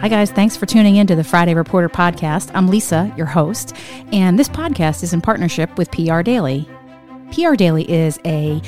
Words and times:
Hi, 0.00 0.08
guys. 0.08 0.30
Thanks 0.30 0.56
for 0.56 0.66
tuning 0.66 0.96
in 0.96 1.06
to 1.06 1.16
the 1.16 1.24
Friday 1.24 1.54
Reporter 1.54 1.88
podcast. 1.88 2.50
I'm 2.54 2.68
Lisa, 2.68 3.12
your 3.16 3.26
host, 3.26 3.74
and 4.12 4.38
this 4.38 4.48
podcast 4.48 5.02
is 5.02 5.14
in 5.14 5.22
partnership 5.22 5.76
with 5.78 5.90
PR 5.90 6.20
Daily. 6.20 6.68
PR 7.32 7.54
Daily 7.54 7.90
is 7.90 8.20
a 8.24 8.60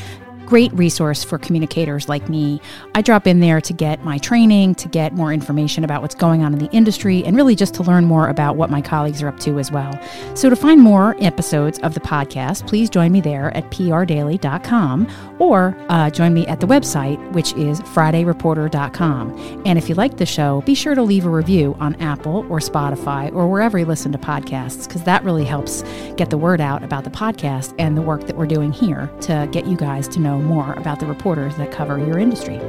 great 0.48 0.72
resource 0.72 1.22
for 1.22 1.36
communicators 1.36 2.08
like 2.08 2.26
me. 2.30 2.58
I 2.94 3.02
drop 3.02 3.26
in 3.26 3.40
there 3.40 3.60
to 3.60 3.72
get 3.74 4.02
my 4.02 4.16
training, 4.16 4.76
to 4.76 4.88
get 4.88 5.12
more 5.12 5.30
information 5.30 5.84
about 5.84 6.00
what's 6.00 6.14
going 6.14 6.42
on 6.42 6.54
in 6.54 6.58
the 6.58 6.70
industry, 6.70 7.22
and 7.24 7.36
really 7.36 7.54
just 7.54 7.74
to 7.74 7.82
learn 7.82 8.06
more 8.06 8.28
about 8.28 8.56
what 8.56 8.70
my 8.70 8.80
colleagues 8.80 9.22
are 9.22 9.28
up 9.28 9.38
to 9.40 9.58
as 9.58 9.70
well. 9.70 9.92
So, 10.34 10.48
to 10.48 10.56
find 10.56 10.80
more 10.80 11.16
episodes 11.20 11.78
of 11.80 11.92
the 11.92 12.00
podcast, 12.00 12.66
please 12.66 12.88
join 12.88 13.12
me 13.12 13.20
there 13.20 13.54
at 13.54 13.70
prdaily.com 13.70 15.06
or 15.38 15.76
uh, 15.90 16.08
join 16.08 16.32
me 16.32 16.46
at 16.46 16.60
the 16.60 16.66
website, 16.66 17.20
which 17.32 17.52
is 17.52 17.80
fridayreporter.com. 17.82 19.62
And 19.66 19.78
if 19.78 19.90
you 19.90 19.94
like 19.96 20.16
the 20.16 20.24
show, 20.24 20.62
be 20.62 20.74
sure 20.74 20.94
to 20.94 21.02
leave 21.02 21.26
a 21.26 21.30
review 21.30 21.76
on 21.78 21.94
Apple 21.96 22.46
or 22.48 22.58
Spotify 22.58 23.30
or 23.34 23.48
wherever 23.48 23.78
you 23.78 23.84
listen 23.84 24.12
to 24.12 24.18
podcasts, 24.18 24.88
because 24.88 25.02
that 25.02 25.22
really 25.24 25.44
helps 25.44 25.82
get 26.16 26.30
the 26.30 26.38
word 26.38 26.62
out 26.62 26.82
about 26.82 27.04
the 27.04 27.10
podcast 27.10 27.74
and 27.78 27.98
the 27.98 28.02
work 28.02 28.26
that 28.26 28.36
we're 28.36 28.46
doing 28.46 28.72
here 28.72 29.10
to 29.20 29.46
get 29.52 29.66
you 29.66 29.76
guys 29.76 30.08
to 30.08 30.18
know 30.18 30.37
more 30.40 30.72
about 30.74 31.00
the 31.00 31.06
reporters 31.06 31.56
that 31.56 31.70
cover 31.72 31.98
your 31.98 32.18
industry. 32.18 32.60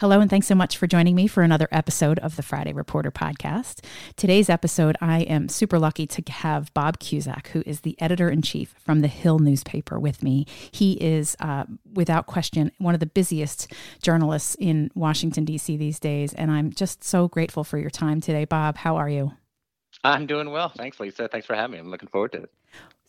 Hello, 0.00 0.20
and 0.20 0.30
thanks 0.30 0.46
so 0.46 0.54
much 0.54 0.76
for 0.76 0.86
joining 0.86 1.16
me 1.16 1.26
for 1.26 1.42
another 1.42 1.66
episode 1.72 2.20
of 2.20 2.36
the 2.36 2.42
Friday 2.44 2.72
Reporter 2.72 3.10
podcast. 3.10 3.84
Today's 4.14 4.48
episode, 4.48 4.96
I 5.00 5.22
am 5.22 5.48
super 5.48 5.76
lucky 5.76 6.06
to 6.06 6.22
have 6.30 6.72
Bob 6.72 7.00
Cusack, 7.00 7.48
who 7.48 7.64
is 7.66 7.80
the 7.80 8.00
editor 8.00 8.30
in 8.30 8.40
chief 8.40 8.76
from 8.78 9.00
the 9.00 9.08
Hill 9.08 9.40
newspaper, 9.40 9.98
with 9.98 10.22
me. 10.22 10.46
He 10.70 10.92
is, 10.92 11.36
uh, 11.40 11.64
without 11.94 12.26
question, 12.26 12.70
one 12.78 12.94
of 12.94 13.00
the 13.00 13.06
busiest 13.06 13.72
journalists 14.00 14.56
in 14.60 14.92
Washington, 14.94 15.44
D.C. 15.44 15.76
these 15.76 15.98
days. 15.98 16.32
And 16.32 16.52
I'm 16.52 16.72
just 16.72 17.02
so 17.02 17.26
grateful 17.26 17.64
for 17.64 17.76
your 17.76 17.90
time 17.90 18.20
today. 18.20 18.44
Bob, 18.44 18.76
how 18.76 18.94
are 18.98 19.08
you? 19.08 19.32
I'm 20.04 20.26
doing 20.26 20.52
well. 20.52 20.68
Thanks, 20.68 21.00
Lisa. 21.00 21.26
Thanks 21.26 21.48
for 21.48 21.56
having 21.56 21.72
me. 21.72 21.78
I'm 21.78 21.90
looking 21.90 22.08
forward 22.08 22.30
to 22.34 22.42
it. 22.42 22.52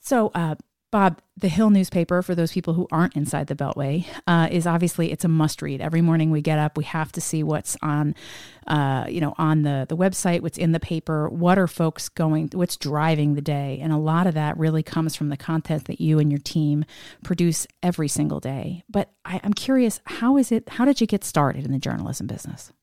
So, 0.02 0.32
uh, 0.34 0.56
Bob, 0.92 1.22
the 1.38 1.50
Hill 1.50 1.70
newspaper, 1.70 2.24
for 2.24 2.34
those 2.34 2.52
people 2.52 2.74
who 2.74 2.88
aren't 2.92 3.16
inside 3.16 3.46
the 3.46 3.56
Beltway, 3.56 4.06
uh, 4.26 4.48
is 4.50 4.66
obviously 4.66 5.12
it's 5.12 5.24
a 5.24 5.28
must 5.28 5.62
read. 5.62 5.82
Every 5.82 6.02
morning 6.02 6.32
we 6.32 6.42
get 6.42 6.58
up, 6.58 6.78
we 6.78 6.84
have 6.86 7.12
to 7.12 7.22
see 7.22 7.44
what's 7.44 7.78
on, 7.84 8.16
uh, 8.66 9.06
you 9.08 9.22
know, 9.22 9.36
on 9.38 9.62
the 9.62 9.86
the 9.88 9.96
website, 9.96 10.42
what's 10.42 10.58
in 10.58 10.72
the 10.72 10.80
paper, 10.80 11.30
what 11.30 11.60
are 11.60 11.68
folks 11.68 12.10
going, 12.10 12.50
what's 12.54 12.76
driving 12.76 13.36
the 13.36 13.42
day, 13.42 13.80
and 13.82 13.94
a 13.94 13.98
lot 13.98 14.26
of 14.26 14.34
that 14.34 14.58
really 14.58 14.82
comes 14.82 15.16
from 15.16 15.30
the 15.30 15.38
content 15.38 15.86
that 15.86 16.02
you 16.02 16.18
and 16.18 16.32
your 16.32 16.40
team 16.40 16.86
produce 17.24 17.68
every 17.84 18.08
single 18.08 18.40
day. 18.40 18.84
But 18.90 19.12
I, 19.26 19.40
I'm 19.44 19.54
curious, 19.54 20.02
how 20.06 20.38
is 20.38 20.52
it? 20.52 20.70
How 20.70 20.86
did 20.86 21.00
you 21.02 21.08
get 21.08 21.24
started 21.24 21.66
in 21.66 21.72
the 21.72 21.80
journalism 21.80 22.26
business? 22.26 22.74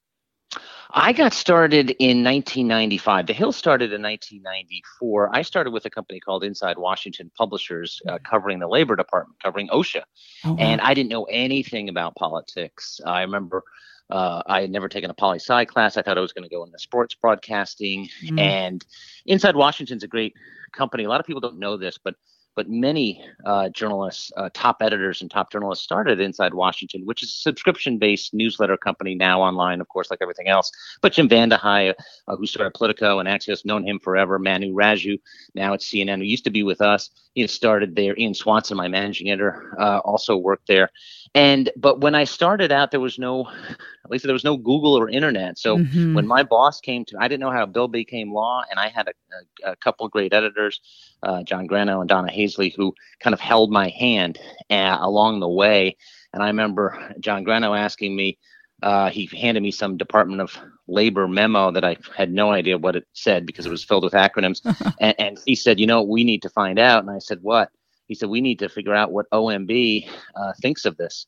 I 0.99 1.13
got 1.13 1.35
started 1.35 1.91
in 1.99 2.25
1995. 2.25 3.27
The 3.27 3.35
Hill 3.35 3.53
started 3.53 3.93
in 3.93 4.01
1994. 4.01 5.31
I 5.31 5.43
started 5.43 5.73
with 5.73 5.85
a 5.85 5.91
company 5.91 6.21
called 6.21 6.43
Inside 6.43 6.79
Washington 6.79 7.31
Publishers, 7.37 8.01
uh, 8.09 8.13
mm-hmm. 8.13 8.25
covering 8.25 8.61
the 8.61 8.67
Labor 8.67 8.97
Department, 8.97 9.39
covering 9.43 9.69
OSHA. 9.69 10.03
Oh. 10.47 10.57
And 10.59 10.81
I 10.81 10.95
didn't 10.95 11.11
know 11.11 11.25
anything 11.25 11.91
about 11.91 12.15
politics. 12.17 12.99
I 13.05 13.21
remember 13.21 13.63
uh, 14.09 14.43
I 14.47 14.63
had 14.63 14.71
never 14.71 14.89
taken 14.89 15.11
a 15.11 15.15
poli 15.15 15.39
sci 15.39 15.67
class. 15.67 15.99
I 15.99 16.03
thought 16.03 16.17
I 16.17 16.23
was 16.23 16.33
going 16.33 16.49
to 16.49 16.55
go 16.55 16.65
into 16.65 16.79
sports 16.79 17.15
broadcasting. 17.15 18.09
Mm. 18.25 18.41
And 18.41 18.87
Inside 19.27 19.55
Washington's 19.55 20.03
a 20.03 20.09
great 20.09 20.33
company. 20.73 21.05
A 21.05 21.11
lot 21.11 21.21
of 21.21 21.27
people 21.27 21.43
don't 21.43 21.59
know 21.59 21.77
this, 21.77 21.99
but 22.03 22.15
but 22.57 22.71
many 22.71 23.23
uh, 23.45 23.69
journalists, 23.69 24.33
uh, 24.37 24.49
top 24.55 24.79
editors 24.81 25.21
and 25.21 25.31
top 25.31 25.53
journalists 25.53 25.85
started 25.85 26.21
Inside 26.21 26.55
Washington, 26.55 27.03
which 27.05 27.23
is 27.23 27.29
a 27.29 27.33
subscription-based 27.33 28.33
newsletter 28.33 28.79
company 28.79 29.15
now 29.15 29.43
online, 29.43 29.81
of 29.81 29.89
course, 29.89 30.11
like 30.11 30.21
everything 30.23 30.49
else. 30.49 30.73
But 31.03 31.13
Jim 31.13 31.29
VandeHei, 31.29 31.95
uh, 32.27 32.37
who 32.37 32.47
started 32.47 32.73
Politico 32.73 33.19
and 33.19 33.29
Axios, 33.29 33.67
known 33.67 33.87
him 33.87 34.01
forever. 34.01 34.39
Manu 34.39 34.75
Raju, 34.75 35.21
now 35.55 35.75
at 35.75 35.81
CNN, 35.81 36.19
who 36.19 36.25
used 36.25 36.45
to 36.45 36.51
be 36.51 36.63
with 36.63 36.81
us, 36.81 37.11
he 37.35 37.47
started 37.47 37.95
there. 37.95 38.17
Ian 38.17 38.33
Swanson, 38.33 38.79
my 38.79 38.89
managing 38.89 39.31
editor, 39.31 39.77
uh, 39.79 39.99
also 39.99 40.39
worked 40.39 40.67
there. 40.67 40.91
And 41.35 41.71
but 41.77 42.01
when 42.01 42.15
I 42.15 42.25
started 42.25 42.73
out, 42.73 42.91
there 42.93 43.01
was 43.01 43.19
no, 43.19 43.47
at 43.47 44.11
least 44.11 44.25
there 44.25 44.33
was 44.33 44.43
no 44.43 44.57
Google 44.57 44.95
or 44.95 45.11
internet. 45.11 45.59
So 45.59 45.77
mm-hmm. 45.77 46.15
when 46.15 46.27
my 46.27 46.43
boss 46.43 46.81
came 46.81 47.05
to, 47.05 47.19
I 47.21 47.29
didn't 47.29 47.41
know 47.41 47.51
how 47.51 47.65
a 47.65 47.67
bill 47.67 47.89
became 47.89 48.33
law, 48.33 48.63
and 48.71 48.81
I 48.81 48.89
had 48.89 49.09
a, 49.09 49.69
a, 49.69 49.73
a 49.73 49.77
couple 49.77 50.07
of 50.07 50.13
great 50.13 50.33
editors, 50.33 50.81
uh, 51.23 51.43
John 51.43 51.67
Grano 51.67 52.01
and 52.01 52.09
Donna 52.09 52.33
Who 52.55 52.95
kind 53.21 53.35
of 53.35 53.41
held 53.41 53.71
my 53.71 53.89
hand 53.89 54.39
uh, 54.71 54.99
along 55.01 55.41
the 55.41 55.49
way. 55.49 55.97
And 56.33 56.43
I 56.43 56.49
remember 56.49 57.15
John 57.21 57.45
Grano 57.45 57.75
asking 57.75 58.15
me, 58.15 58.39
uh, 58.83 59.11
he 59.11 59.27
handed 59.27 59.63
me 59.63 59.71
some 59.71 59.97
Department 59.97 60.41
of 60.43 60.57
Labor 60.87 61.27
memo 61.27 61.71
that 61.71 61.85
I 61.85 61.97
had 62.15 62.31
no 62.31 62.53
idea 62.53 62.77
what 62.77 62.95
it 62.95 63.07
said 63.15 63.47
because 63.47 63.65
it 63.65 63.71
was 63.71 63.85
filled 63.85 64.05
with 64.05 64.13
acronyms. 64.13 64.61
and, 65.01 65.15
and, 65.19 65.39
he 65.47 65.55
said, 65.55 65.81
you 65.81 65.87
know, 65.87 66.03
we 66.03 66.25
need 66.25 66.43
to 66.43 66.51
find 66.51 66.79
out. 66.79 67.03
And 67.03 67.11
I 67.11 67.19
said, 67.19 67.39
what? 67.41 67.71
he 68.07 68.15
said, 68.15 68.29
We 68.29 68.41
need 68.41 68.59
to 68.61 68.69
figure 68.69 68.95
out 68.95 69.13
what 69.13 69.31
OMB 69.31 70.09
uh, 70.35 70.53
thinks 70.61 70.85
of 70.85 70.97
this 70.97 71.27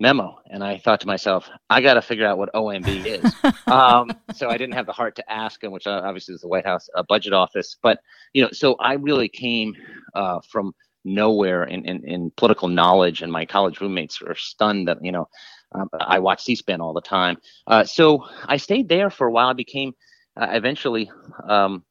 memo. 0.00 0.38
And 0.50 0.64
I 0.64 0.78
thought 0.78 1.00
to 1.00 1.06
myself, 1.06 1.48
I 1.70 1.80
got 1.80 1.94
to 1.94 2.02
figure 2.02 2.26
out 2.26 2.38
what 2.38 2.52
OMB 2.54 3.06
is. 3.06 3.34
um, 3.66 4.10
so 4.34 4.48
I 4.48 4.56
didn't 4.56 4.74
have 4.74 4.86
the 4.86 4.92
heart 4.92 5.16
to 5.16 5.32
ask 5.32 5.62
him, 5.62 5.72
which 5.72 5.86
uh, 5.86 6.02
obviously 6.04 6.34
is 6.34 6.40
the 6.40 6.48
White 6.48 6.66
House 6.66 6.88
uh, 6.96 7.02
budget 7.08 7.32
office. 7.32 7.76
But, 7.82 8.00
you 8.32 8.42
know, 8.42 8.50
so 8.52 8.74
I 8.74 8.94
really 8.94 9.28
came 9.28 9.76
uh, 10.14 10.40
from 10.48 10.74
nowhere 11.04 11.64
in, 11.64 11.84
in, 11.84 12.04
in, 12.04 12.32
political 12.36 12.68
knowledge, 12.68 13.22
and 13.22 13.32
my 13.32 13.44
college 13.44 13.80
roommates 13.80 14.20
were 14.20 14.34
stunned 14.36 14.88
that, 14.88 14.98
you 15.02 15.12
know, 15.12 15.28
um, 15.72 15.88
I 15.92 16.18
watched 16.18 16.44
C 16.44 16.54
SPAN 16.54 16.80
all 16.80 16.92
the 16.92 17.00
time. 17.00 17.38
Uh, 17.66 17.84
so 17.84 18.26
I 18.46 18.56
stayed 18.56 18.88
there 18.88 19.10
for 19.10 19.26
a 19.26 19.32
while. 19.32 19.48
I 19.48 19.54
became 19.54 19.94
uh, 20.36 20.48
eventually 20.50 21.10
um, 21.48 21.82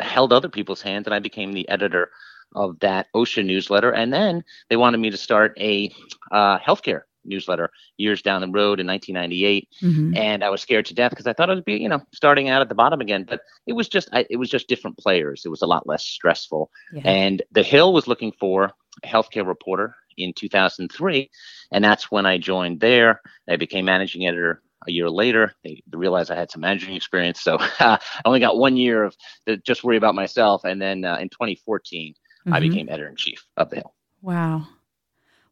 held 0.00 0.32
other 0.32 0.48
people's 0.48 0.82
hands, 0.82 1.06
and 1.06 1.14
I 1.14 1.18
became 1.18 1.52
the 1.52 1.68
editor 1.68 2.10
of 2.54 2.78
that 2.80 3.06
OSHA 3.14 3.44
newsletter. 3.44 3.90
And 3.90 4.12
then 4.12 4.44
they 4.70 4.76
wanted 4.76 4.98
me 4.98 5.10
to 5.10 5.16
start 5.16 5.56
a 5.60 5.92
uh, 6.32 6.58
healthcare 6.58 7.02
newsletter 7.28 7.70
years 7.96 8.22
down 8.22 8.40
the 8.40 8.48
road 8.48 8.80
in 8.80 8.86
1998 8.86 9.68
mm-hmm. 9.82 10.16
and 10.16 10.42
i 10.42 10.50
was 10.50 10.60
scared 10.60 10.86
to 10.86 10.94
death 10.94 11.10
because 11.10 11.26
i 11.26 11.32
thought 11.32 11.50
it 11.50 11.54
would 11.54 11.64
be 11.64 11.74
you 11.74 11.88
know 11.88 12.00
starting 12.12 12.48
out 12.48 12.62
at 12.62 12.68
the 12.68 12.74
bottom 12.74 13.00
again 13.00 13.24
but 13.28 13.40
it 13.66 13.72
was 13.72 13.88
just 13.88 14.08
I, 14.12 14.26
it 14.30 14.36
was 14.36 14.50
just 14.50 14.68
different 14.68 14.98
players 14.98 15.42
it 15.44 15.50
was 15.50 15.62
a 15.62 15.66
lot 15.66 15.86
less 15.86 16.04
stressful 16.04 16.70
yeah. 16.92 17.02
and 17.04 17.42
the 17.52 17.62
hill 17.62 17.92
was 17.92 18.08
looking 18.08 18.32
for 18.32 18.72
a 19.02 19.06
healthcare 19.06 19.46
reporter 19.46 19.94
in 20.16 20.32
2003 20.32 21.30
and 21.72 21.84
that's 21.84 22.10
when 22.10 22.26
i 22.26 22.38
joined 22.38 22.80
there 22.80 23.20
i 23.48 23.56
became 23.56 23.84
managing 23.84 24.26
editor 24.26 24.62
a 24.86 24.92
year 24.92 25.10
later 25.10 25.52
they, 25.64 25.82
realized 25.92 26.30
i 26.30 26.36
had 26.36 26.50
some 26.50 26.62
managing 26.62 26.94
experience 26.94 27.40
so 27.40 27.56
uh, 27.56 27.68
i 27.80 27.98
only 28.24 28.40
got 28.40 28.58
one 28.58 28.76
year 28.76 29.04
of 29.04 29.16
just 29.64 29.84
worry 29.84 29.96
about 29.96 30.14
myself 30.14 30.64
and 30.64 30.80
then 30.80 31.04
uh, 31.04 31.16
in 31.20 31.28
2014 31.28 32.14
mm-hmm. 32.48 32.54
I 32.54 32.60
became 32.60 32.88
editor 32.88 33.08
in 33.08 33.16
chief 33.16 33.46
of 33.56 33.70
the 33.70 33.76
Hill. 33.76 33.94
Wow. 34.22 34.66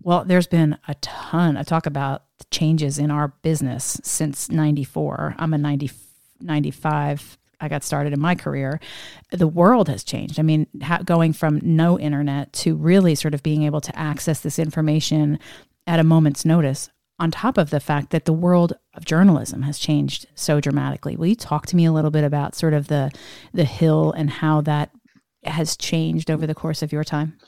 Well, 0.02 0.24
there's 0.24 0.46
been 0.46 0.78
a 0.86 0.94
ton. 0.94 1.56
I 1.56 1.62
talk 1.62 1.86
about 1.86 2.24
changes 2.50 2.98
in 2.98 3.10
our 3.10 3.28
business 3.42 4.00
since 4.02 4.50
94. 4.50 5.34
I'm 5.38 5.54
a 5.54 5.58
90, 5.58 5.90
95. 6.40 7.38
I 7.60 7.68
got 7.68 7.82
started 7.82 8.12
in 8.12 8.20
my 8.20 8.34
career. 8.34 8.80
The 9.32 9.48
world 9.48 9.88
has 9.88 10.04
changed. 10.04 10.38
I 10.38 10.42
mean, 10.42 10.66
going 11.04 11.32
from 11.32 11.60
no 11.62 11.98
internet 11.98 12.52
to 12.54 12.76
really 12.76 13.14
sort 13.14 13.34
of 13.34 13.42
being 13.42 13.62
able 13.62 13.80
to 13.80 13.98
access 13.98 14.40
this 14.40 14.58
information 14.58 15.38
at 15.86 15.98
a 15.98 16.04
moment's 16.04 16.44
notice, 16.44 16.90
on 17.18 17.30
top 17.30 17.56
of 17.56 17.70
the 17.70 17.80
fact 17.80 18.10
that 18.10 18.26
the 18.26 18.32
world 18.32 18.74
of 18.94 19.04
journalism 19.04 19.62
has 19.62 19.78
changed 19.78 20.26
so 20.34 20.60
dramatically. 20.60 21.16
Will 21.16 21.28
you 21.28 21.36
talk 21.36 21.66
to 21.66 21.76
me 21.76 21.86
a 21.86 21.92
little 21.92 22.10
bit 22.10 22.24
about 22.24 22.54
sort 22.54 22.74
of 22.74 22.88
the 22.88 23.10
the 23.54 23.64
hill 23.64 24.12
and 24.12 24.28
how 24.28 24.60
that 24.62 24.90
has 25.44 25.76
changed 25.76 26.30
over 26.30 26.46
the 26.46 26.54
course 26.54 26.82
of 26.82 26.92
your 26.92 27.04
time? 27.04 27.38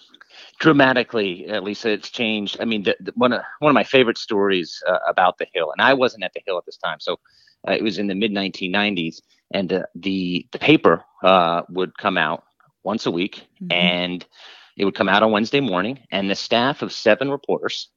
Dramatically, 0.58 1.46
Lisa, 1.62 1.91
it's 1.91 2.10
changed. 2.10 2.56
I 2.60 2.64
mean, 2.64 2.82
the, 2.82 2.96
the, 3.00 3.12
one 3.14 3.32
of 3.32 3.42
one 3.60 3.70
of 3.70 3.74
my 3.74 3.84
favorite 3.84 4.19
stories 4.19 4.82
uh, 4.88 4.98
about 5.06 5.38
the 5.38 5.46
Hill, 5.52 5.70
and 5.70 5.80
I 5.80 5.94
wasn't 5.94 6.24
at 6.24 6.32
the 6.34 6.42
Hill 6.44 6.58
at 6.58 6.66
this 6.66 6.76
time, 6.76 6.98
so 7.00 7.20
uh, 7.66 7.72
it 7.72 7.83
was 7.83 7.98
in 7.98 8.09
the 8.09 8.15
mid 8.15 8.33
1990s, 8.33 9.21
and 9.53 9.72
uh, 9.72 9.83
the 9.94 10.47
the 10.53 10.59
paper 10.59 11.04
uh, 11.22 11.62
would 11.68 11.97
come 11.97 12.18
out 12.18 12.44
once 12.83 13.06
a 13.06 13.10
week, 13.10 13.47
mm-hmm. 13.62 13.72
and 13.72 14.27
it 14.77 14.84
would 14.84 14.94
come 14.94 15.09
out 15.09 15.22
on 15.22 15.30
Wednesday 15.30 15.60
morning, 15.60 16.00
and 16.10 16.28
the 16.28 16.34
staff 16.34 16.83
of 16.83 16.92
seven 16.92 17.30
reporters 17.30 17.88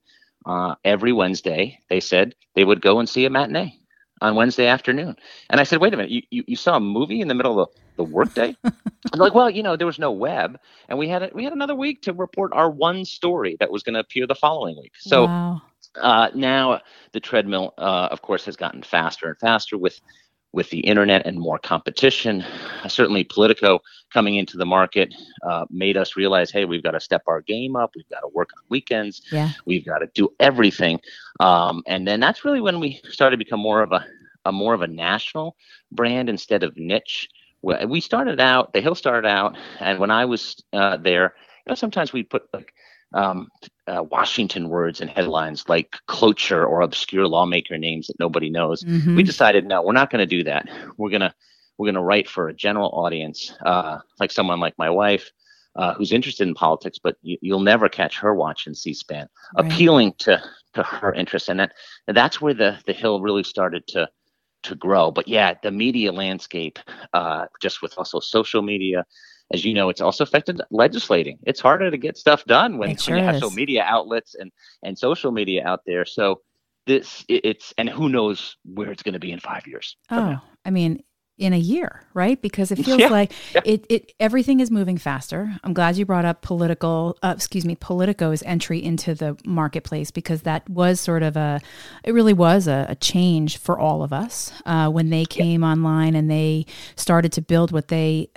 uh, 0.46 0.76
every 0.84 1.14
Wednesday, 1.14 1.80
they 1.90 2.00
said 2.00 2.36
they 2.56 2.64
would 2.64 2.82
go 2.82 3.00
and 3.00 3.10
see 3.10 3.26
a 3.26 3.30
matinee 3.30 3.81
on 4.22 4.36
Wednesday 4.36 4.68
afternoon. 4.68 5.16
And 5.50 5.60
I 5.60 5.64
said, 5.64 5.82
wait 5.82 5.94
a 5.94 5.98
minute, 5.98 6.12
you, 6.12 6.22
you, 6.30 6.44
you 6.48 6.56
saw 6.56 6.78
a 6.78 6.80
movie 6.80 7.22
in 7.22 7.28
the 7.28 7.34
middle 7.34 7.60
of 7.60 7.70
the, 7.70 7.82
the 7.98 8.04
workday? 8.04 8.56
I'm 8.64 9.20
like, 9.20 9.34
well, 9.34 9.50
you 9.50 9.64
know, 9.64 9.76
there 9.76 9.88
was 9.88 10.00
no 10.00 10.12
web, 10.12 10.60
and 10.88 10.98
we 10.98 11.10
had 11.10 11.24
a, 11.24 11.32
we 11.34 11.44
had 11.44 11.54
another 11.54 11.76
week 11.76 12.02
to 12.04 12.14
report 12.14 12.52
our 12.54 12.70
one 12.70 13.04
story 13.04 13.58
that 13.60 13.72
was 13.72 13.84
going 13.84 13.96
to 13.96 14.00
appear 14.00 14.28
the 14.28 14.36
following 14.36 14.78
week. 14.78 14.94
So 14.98 15.26
wow. 15.26 15.62
uh, 15.96 16.30
now 16.36 16.82
the 17.12 17.20
treadmill, 17.20 17.74
uh, 17.78 18.10
of 18.12 18.22
course, 18.22 18.46
has 18.46 18.56
gotten 18.56 18.84
faster 18.84 19.28
and 19.28 19.38
faster 19.40 19.78
with 19.78 20.00
with 20.54 20.70
the 20.70 20.80
internet 20.80 21.26
and 21.26 21.40
more 21.40 21.58
competition. 21.58 22.44
Certainly, 22.88 23.26
Politico 23.26 23.80
coming 24.12 24.36
into 24.36 24.58
the 24.58 24.66
market 24.66 25.14
uh, 25.44 25.66
made 25.70 25.98
us 25.98 26.16
realize, 26.16 26.52
hey, 26.52 26.66
we've 26.66 26.84
got 26.84 26.92
to 26.92 27.00
step 27.00 27.24
our 27.28 27.42
game 27.42 27.76
up. 27.76 27.92
We've 27.96 28.10
got 28.10 28.20
to 28.20 28.28
work 28.34 28.50
on 28.58 28.64
weekends. 28.70 29.22
Yeah. 29.32 29.50
We've 29.66 29.86
got 29.86 30.00
to 30.00 30.08
do 30.14 30.30
everything. 30.40 31.00
Um, 31.40 31.84
and 31.88 32.08
then 32.08 32.20
that's 32.20 32.44
really 32.44 32.62
when 32.62 32.80
we 32.80 33.02
started 33.10 33.38
to 33.38 33.44
become 33.44 33.62
more 33.62 33.82
of 33.82 33.92
a, 33.92 34.06
a 34.46 34.52
more 34.52 34.74
of 34.74 34.82
a 34.82 34.88
national 34.88 35.56
brand 35.92 36.30
instead 36.30 36.64
of 36.64 36.76
niche. 36.76 37.30
We 37.62 38.02
started 38.02 38.40
out, 38.40 38.74
the 38.74 38.82
Hill 38.82 38.96
started 38.96 39.28
out, 39.28 39.56
and 39.80 40.00
when 40.00 40.10
I 40.10 40.26
was 40.26 40.62
uh, 40.74 40.98
there, 40.98 41.36
you 41.66 41.70
know, 41.70 41.76
sometimes 41.76 42.12
we 42.12 42.24
put 42.24 42.52
like 42.54 42.74
um, 43.14 43.50
uh, 43.88 44.04
Washington 44.04 44.70
words 44.70 45.02
and 45.02 45.10
headlines 45.10 45.68
like 45.68 45.96
cloture 46.08 46.66
or 46.66 46.82
obscure 46.82 47.28
lawmaker 47.28 47.78
names 47.78 48.08
that 48.08 48.20
nobody 48.20 48.50
knows. 48.50 48.84
Mm-hmm. 48.84 49.16
We 49.16 49.24
decided 49.24 49.66
no, 49.66 49.82
we're 49.82 49.94
not 49.94 50.10
going 50.10 50.28
to 50.28 50.38
do 50.38 50.44
that. 50.44 50.68
We're 50.98 51.10
gonna 51.10 51.34
we're 51.78 51.88
gonna 51.88 52.04
write 52.04 52.30
for 52.30 52.48
a 52.48 52.54
general 52.54 52.90
audience, 52.94 53.54
uh, 53.66 54.00
like 54.20 54.32
someone 54.32 54.60
like 54.60 54.78
my 54.78 54.90
wife. 54.90 55.30
Uh, 55.78 55.94
who's 55.94 56.12
interested 56.12 56.46
in 56.46 56.54
politics, 56.54 57.00
but 57.02 57.16
you, 57.22 57.38
will 57.44 57.62
never 57.62 57.88
catch 57.88 58.18
her 58.18 58.36
watching 58.36 58.74
C-SPAN, 58.74 59.30
right. 59.56 59.66
appealing 59.66 60.14
to 60.18 60.44
to 60.74 60.84
her 60.84 61.14
interests, 61.14 61.48
and 61.48 61.62
that 61.62 61.72
and 62.10 62.18
that's 62.18 62.42
where 62.42 62.54
the 62.54 62.78
the 62.86 62.92
Hill 62.92 63.22
really 63.22 63.44
started 63.44 63.88
to 63.88 64.10
to 64.64 64.76
grow. 64.76 65.12
But 65.12 65.28
yeah, 65.28 65.54
the 65.64 65.72
media 65.72 66.12
landscape, 66.12 66.80
uh, 67.14 67.46
just 67.62 67.82
with 67.82 67.94
also 67.98 68.20
social 68.20 68.62
media, 68.62 69.06
as 69.54 69.66
you 69.66 69.74
know, 69.74 69.90
it's 69.90 70.02
also 70.02 70.24
affected 70.24 70.62
legislating. 70.72 71.40
It's 71.44 71.60
harder 71.60 71.92
to 71.92 71.98
get 71.98 72.18
stuff 72.18 72.46
done 72.46 72.78
when, 72.78 72.96
sure 72.98 73.16
when 73.16 73.24
you 73.24 73.28
have 73.28 73.36
is. 73.36 73.42
so 73.42 73.50
media 73.50 73.84
outlets 73.86 74.36
and 74.36 74.52
and 74.84 74.98
social 74.98 75.32
media 75.32 75.66
out 75.66 75.82
there. 75.86 76.06
So 76.06 76.42
this 76.88 77.24
it's 77.28 77.74
and 77.78 77.90
who 77.90 78.10
knows 78.10 78.58
where 78.66 78.92
it's 78.92 79.04
going 79.04 79.14
to 79.14 79.20
be 79.20 79.32
in 79.32 79.40
five 79.40 79.68
years. 79.68 79.98
Oh, 80.10 80.40
I 80.66 80.70
mean, 80.72 81.04
in 81.38 81.54
a 81.54 81.58
year, 81.58 82.04
right? 82.14 82.42
Because 82.42 82.72
it 82.72 82.76
feels 82.86 83.00
yeah, 83.00 83.08
like 83.08 83.34
yeah. 83.54 83.62
it, 83.66 83.86
it 83.90 84.14
everything 84.20 84.60
is 84.60 84.72
moving 84.72 84.98
faster. 84.98 85.54
I'm 85.64 85.74
glad 85.74 85.98
you 85.98 86.06
brought 86.06 86.26
up 86.26 86.42
political, 86.42 87.18
uh, 87.24 87.34
excuse 87.36 87.66
me, 87.66 87.76
Politico's 87.76 88.44
entry 88.44 88.82
into 88.82 89.16
the 89.16 89.38
marketplace 89.46 90.12
because 90.12 90.44
that 90.44 90.70
was 90.70 91.00
sort 91.00 91.24
of 91.24 91.36
a, 91.36 91.60
it 92.04 92.14
really 92.14 92.34
was 92.34 92.68
a, 92.68 92.86
a 92.90 92.96
change 92.96 93.58
for 93.58 93.80
all 93.80 94.04
of 94.04 94.14
us 94.14 94.52
uh, 94.66 94.90
when 94.90 95.10
they 95.10 95.26
came 95.26 95.62
yeah. 95.62 95.70
online 95.72 96.16
and 96.16 96.30
they 96.30 96.66
started 96.96 97.32
to 97.34 97.42
build 97.42 97.72
what 97.72 97.88
they 97.88 98.30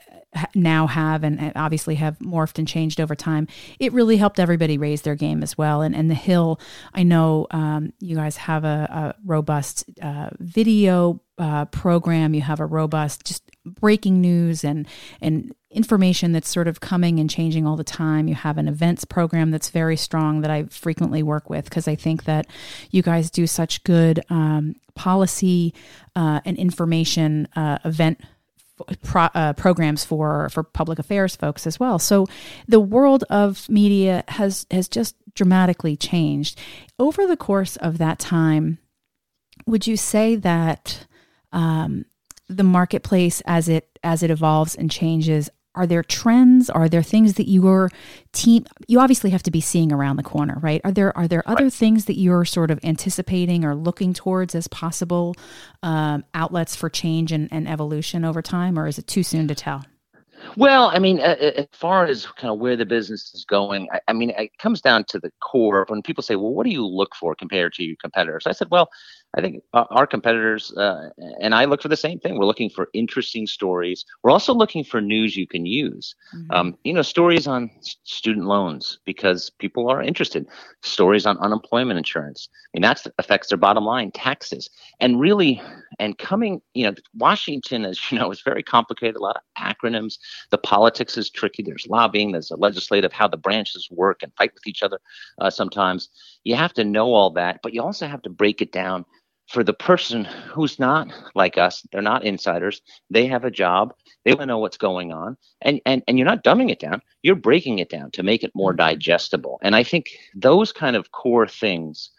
now 0.54 0.86
have 0.86 1.24
and 1.24 1.52
obviously 1.56 1.94
have 1.96 2.18
morphed 2.18 2.58
and 2.58 2.66
changed 2.66 3.00
over 3.00 3.14
time, 3.14 3.46
it 3.78 3.92
really 3.92 4.16
helped 4.16 4.40
everybody 4.40 4.78
raise 4.78 5.02
their 5.02 5.14
game 5.14 5.42
as 5.42 5.56
well. 5.56 5.82
And, 5.82 5.94
and 5.94 6.10
the 6.10 6.14
Hill, 6.14 6.60
I 6.92 7.02
know 7.02 7.46
um, 7.50 7.92
you 8.00 8.16
guys 8.16 8.36
have 8.36 8.64
a, 8.64 8.88
a 8.90 9.14
robust 9.24 9.84
uh, 10.02 10.30
video 10.38 11.20
uh, 11.38 11.64
program. 11.66 12.34
You 12.34 12.42
have 12.42 12.60
a 12.60 12.66
robust 12.66 13.24
just 13.24 13.50
breaking 13.64 14.20
news 14.20 14.62
and 14.62 14.86
and 15.20 15.54
information 15.70 16.30
that's 16.30 16.48
sort 16.48 16.68
of 16.68 16.80
coming 16.80 17.18
and 17.18 17.28
changing 17.28 17.66
all 17.66 17.76
the 17.76 17.82
time. 17.82 18.28
You 18.28 18.36
have 18.36 18.58
an 18.58 18.68
events 18.68 19.04
program 19.04 19.50
that's 19.50 19.70
very 19.70 19.96
strong 19.96 20.42
that 20.42 20.50
I 20.50 20.64
frequently 20.64 21.22
work 21.22 21.50
with 21.50 21.64
because 21.64 21.88
I 21.88 21.96
think 21.96 22.24
that 22.24 22.46
you 22.90 23.02
guys 23.02 23.30
do 23.30 23.46
such 23.48 23.82
good 23.82 24.20
um, 24.30 24.76
policy 24.94 25.74
uh, 26.14 26.40
and 26.44 26.56
information 26.56 27.48
uh, 27.56 27.78
event 27.84 28.20
pro, 29.02 29.24
uh, 29.34 29.52
programs 29.54 30.04
for 30.04 30.48
for 30.50 30.62
public 30.62 30.98
affairs 30.98 31.36
folks 31.36 31.66
as 31.66 31.78
well. 31.78 31.98
So 31.98 32.26
the 32.66 32.80
world 32.80 33.24
of 33.30 33.68
media 33.68 34.24
has 34.28 34.66
has 34.70 34.88
just 34.88 35.16
dramatically 35.34 35.96
changed 35.96 36.60
over 36.98 37.26
the 37.26 37.36
course 37.36 37.76
of 37.76 37.98
that 37.98 38.18
time. 38.18 38.78
Would 39.66 39.86
you 39.86 39.96
say 39.96 40.36
that 40.36 41.06
um, 41.52 42.04
the 42.48 42.64
marketplace, 42.64 43.40
as 43.46 43.68
it 43.68 43.98
as 44.02 44.22
it 44.22 44.30
evolves 44.30 44.74
and 44.74 44.90
changes, 44.90 45.48
are 45.74 45.86
there 45.86 46.02
trends 46.02 46.70
are 46.70 46.88
there 46.88 47.02
things 47.02 47.34
that 47.34 47.48
your 47.48 47.90
team 48.32 48.64
you 48.86 49.00
obviously 49.00 49.30
have 49.30 49.42
to 49.42 49.50
be 49.50 49.60
seeing 49.60 49.92
around 49.92 50.16
the 50.16 50.22
corner 50.22 50.58
right 50.60 50.80
are 50.84 50.92
there 50.92 51.16
are 51.16 51.28
there 51.28 51.42
other 51.48 51.64
right. 51.64 51.72
things 51.72 52.04
that 52.06 52.18
you're 52.18 52.44
sort 52.44 52.70
of 52.70 52.78
anticipating 52.84 53.64
or 53.64 53.74
looking 53.74 54.12
towards 54.12 54.54
as 54.54 54.68
possible 54.68 55.34
um, 55.82 56.24
outlets 56.34 56.74
for 56.76 56.88
change 56.88 57.32
and, 57.32 57.48
and 57.52 57.68
evolution 57.68 58.24
over 58.24 58.42
time 58.42 58.78
or 58.78 58.86
is 58.86 58.98
it 58.98 59.06
too 59.06 59.22
soon 59.22 59.48
to 59.48 59.54
tell 59.54 59.84
well, 60.56 60.90
I 60.92 60.98
mean, 60.98 61.20
uh, 61.20 61.36
as 61.56 61.66
far 61.72 62.04
as 62.04 62.26
kind 62.26 62.52
of 62.52 62.58
where 62.58 62.76
the 62.76 62.86
business 62.86 63.32
is 63.34 63.44
going, 63.44 63.88
I, 63.92 64.00
I, 64.08 64.12
mean, 64.12 64.30
it 64.30 64.56
comes 64.58 64.80
down 64.80 65.04
to 65.04 65.18
the 65.18 65.32
core. 65.40 65.84
When 65.88 66.02
people 66.02 66.22
say, 66.22 66.36
"Well, 66.36 66.52
what 66.52 66.64
do 66.64 66.70
you 66.70 66.86
look 66.86 67.14
for 67.14 67.34
compared 67.34 67.72
to 67.74 67.84
your 67.84 67.96
competitors?" 68.00 68.46
I 68.46 68.52
said, 68.52 68.68
"Well, 68.70 68.90
I 69.36 69.40
think 69.40 69.62
our 69.72 70.06
competitors 70.06 70.72
uh, 70.76 71.10
and 71.40 71.54
I 71.54 71.64
look 71.64 71.82
for 71.82 71.88
the 71.88 71.96
same 71.96 72.20
thing. 72.20 72.38
We're 72.38 72.46
looking 72.46 72.70
for 72.70 72.88
interesting 72.92 73.46
stories. 73.46 74.04
We're 74.22 74.30
also 74.30 74.54
looking 74.54 74.84
for 74.84 75.00
news 75.00 75.36
you 75.36 75.46
can 75.46 75.66
use. 75.66 76.14
Mm-hmm. 76.34 76.52
Um, 76.52 76.78
you 76.84 76.92
know, 76.92 77.02
stories 77.02 77.48
on 77.48 77.70
student 77.82 78.46
loans 78.46 78.98
because 79.04 79.50
people 79.50 79.90
are 79.90 80.02
interested. 80.02 80.46
Stories 80.82 81.26
on 81.26 81.36
unemployment 81.38 81.98
insurance. 81.98 82.48
I 82.52 82.68
mean, 82.74 82.82
that 82.82 83.04
affects 83.18 83.48
their 83.48 83.58
bottom 83.58 83.84
line, 83.84 84.12
taxes, 84.12 84.70
and 85.00 85.18
really, 85.18 85.60
and 85.98 86.16
coming. 86.16 86.62
You 86.74 86.86
know, 86.86 86.94
Washington, 87.14 87.84
as 87.84 87.98
you 88.12 88.18
know, 88.18 88.30
is 88.30 88.40
very 88.40 88.62
complicated. 88.62 89.16
A 89.16 89.20
lot 89.20 89.36
of 89.36 89.42
acronyms. 89.58 90.18
The 90.50 90.58
politics 90.58 91.16
is 91.16 91.28
tricky. 91.28 91.64
There's 91.64 91.86
lobbying. 91.88 92.32
There's 92.32 92.52
a 92.52 92.56
legislative 92.56 93.12
how 93.12 93.26
the 93.26 93.36
branches 93.36 93.88
work 93.90 94.22
and 94.22 94.32
fight 94.36 94.54
with 94.54 94.66
each 94.66 94.82
other. 94.82 95.00
Uh, 95.40 95.50
sometimes 95.50 96.08
you 96.44 96.54
have 96.54 96.74
to 96.74 96.84
know 96.84 97.12
all 97.12 97.30
that, 97.30 97.60
but 97.64 97.74
you 97.74 97.82
also 97.82 98.06
have 98.06 98.22
to 98.22 98.30
break 98.30 98.62
it 98.62 98.70
down 98.70 99.04
for 99.48 99.62
the 99.62 99.74
person 99.74 100.24
who's 100.24 100.78
not 100.78 101.12
like 101.34 101.58
us, 101.58 101.86
they're 101.92 102.02
not 102.02 102.24
insiders. 102.24 102.80
They 103.10 103.26
have 103.26 103.44
a 103.44 103.50
job. 103.50 103.92
They 104.24 104.32
want 104.32 104.42
to 104.42 104.46
know 104.46 104.58
what's 104.58 104.78
going 104.78 105.12
on. 105.12 105.36
And, 105.60 105.80
and, 105.84 106.02
and 106.08 106.18
you're 106.18 106.26
not 106.26 106.44
dumbing 106.44 106.70
it 106.70 106.80
down. 106.80 107.02
You're 107.22 107.34
breaking 107.34 107.78
it 107.78 107.90
down 107.90 108.10
to 108.12 108.22
make 108.22 108.42
it 108.42 108.52
more 108.54 108.72
mm-hmm. 108.72 108.88
digestible. 108.88 109.58
And 109.62 109.76
I 109.76 109.82
think 109.82 110.06
those 110.34 110.72
kind 110.72 110.96
of 110.96 111.12
core 111.12 111.46
things 111.46 112.10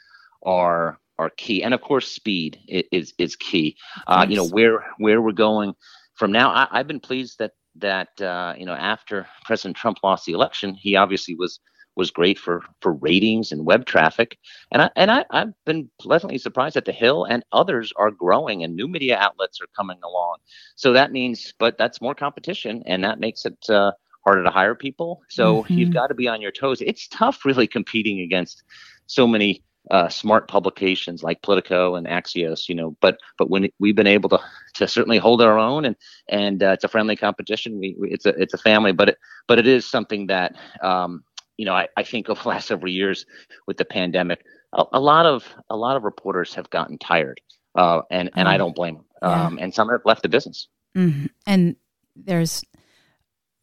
are 0.43 0.99
are 1.17 1.29
key. 1.29 1.63
And 1.63 1.73
of 1.73 1.81
course, 1.81 2.11
speed 2.11 2.59
is 2.67 3.13
is 3.17 3.35
key. 3.35 3.77
Uh, 4.07 4.25
you 4.27 4.35
know 4.35 4.47
where 4.47 4.85
where 4.97 5.21
we're 5.21 5.31
going 5.31 5.73
from 6.15 6.31
now. 6.31 6.67
I, 6.71 6.77
have 6.77 6.87
been 6.87 6.99
pleased 6.99 7.39
that 7.39 7.51
that 7.75 8.19
uh, 8.21 8.53
you 8.57 8.65
know 8.65 8.73
after 8.73 9.27
President 9.45 9.77
Trump 9.77 9.99
lost 10.03 10.25
the 10.25 10.33
election, 10.33 10.75
he 10.75 10.95
obviously 10.95 11.35
was 11.35 11.59
was 11.95 12.11
great 12.11 12.37
for 12.37 12.61
for 12.81 12.93
ratings 12.93 13.51
and 13.51 13.65
web 13.65 13.85
traffic. 13.85 14.37
And 14.71 14.81
I 14.81 14.89
and 14.95 15.11
I, 15.11 15.25
I've 15.29 15.53
been 15.65 15.89
pleasantly 15.99 16.37
surprised 16.37 16.75
that 16.75 16.85
the 16.85 16.91
Hill 16.91 17.25
and 17.25 17.43
others 17.51 17.93
are 17.95 18.11
growing 18.11 18.63
and 18.63 18.75
new 18.75 18.87
media 18.87 19.17
outlets 19.17 19.59
are 19.61 19.67
coming 19.75 19.99
along. 20.03 20.37
So 20.75 20.93
that 20.93 21.11
means, 21.11 21.53
but 21.57 21.77
that's 21.77 22.01
more 22.01 22.15
competition, 22.15 22.83
and 22.85 23.03
that 23.03 23.19
makes 23.19 23.45
it 23.45 23.57
uh, 23.69 23.91
harder 24.25 24.43
to 24.43 24.49
hire 24.49 24.75
people. 24.75 25.21
So 25.29 25.63
mm-hmm. 25.63 25.73
you've 25.73 25.93
got 25.93 26.07
to 26.07 26.15
be 26.15 26.27
on 26.27 26.41
your 26.41 26.51
toes. 26.51 26.81
It's 26.81 27.07
tough, 27.07 27.45
really, 27.45 27.67
competing 27.67 28.19
against 28.21 28.63
so 29.07 29.27
many 29.27 29.63
uh, 29.91 30.09
smart 30.09 30.47
publications 30.47 31.21
like 31.21 31.41
Politico 31.41 31.95
and 31.95 32.07
Axios, 32.07 32.67
you 32.67 32.75
know. 32.75 32.95
But 33.01 33.19
but 33.37 33.49
when 33.49 33.69
we've 33.79 33.95
been 33.95 34.07
able 34.07 34.29
to 34.29 34.39
to 34.75 34.87
certainly 34.87 35.17
hold 35.17 35.41
our 35.41 35.57
own, 35.57 35.85
and 35.85 35.95
and 36.29 36.63
uh, 36.63 36.71
it's 36.71 36.83
a 36.83 36.87
friendly 36.87 37.15
competition. 37.15 37.79
We, 37.79 37.95
we, 37.97 38.11
it's 38.11 38.25
a 38.25 38.29
it's 38.29 38.53
a 38.53 38.57
family, 38.57 38.91
but 38.91 39.09
it 39.09 39.17
but 39.47 39.59
it 39.59 39.67
is 39.67 39.85
something 39.85 40.27
that 40.27 40.55
um, 40.81 41.23
you 41.57 41.65
know, 41.65 41.73
I, 41.73 41.87
I 41.95 42.03
think 42.03 42.29
over 42.29 42.41
the 42.41 42.49
last 42.49 42.67
several 42.67 42.91
years 42.91 43.25
with 43.67 43.77
the 43.77 43.85
pandemic, 43.85 44.43
a, 44.73 44.83
a 44.93 44.99
lot 44.99 45.25
of 45.25 45.45
a 45.69 45.75
lot 45.75 45.95
of 45.97 46.03
reporters 46.03 46.53
have 46.55 46.69
gotten 46.69 46.97
tired, 46.97 47.41
uh, 47.75 48.01
and 48.11 48.29
and 48.35 48.47
I 48.47 48.55
oh, 48.55 48.59
don't 48.59 48.75
blame 48.75 48.95
them. 48.95 49.05
Yeah. 49.21 49.45
Um, 49.45 49.57
and 49.59 49.73
some 49.73 49.89
have 49.89 50.01
left 50.05 50.21
the 50.21 50.29
business. 50.29 50.67
Mm-hmm. 50.95 51.27
And 51.47 51.75
there's 52.15 52.63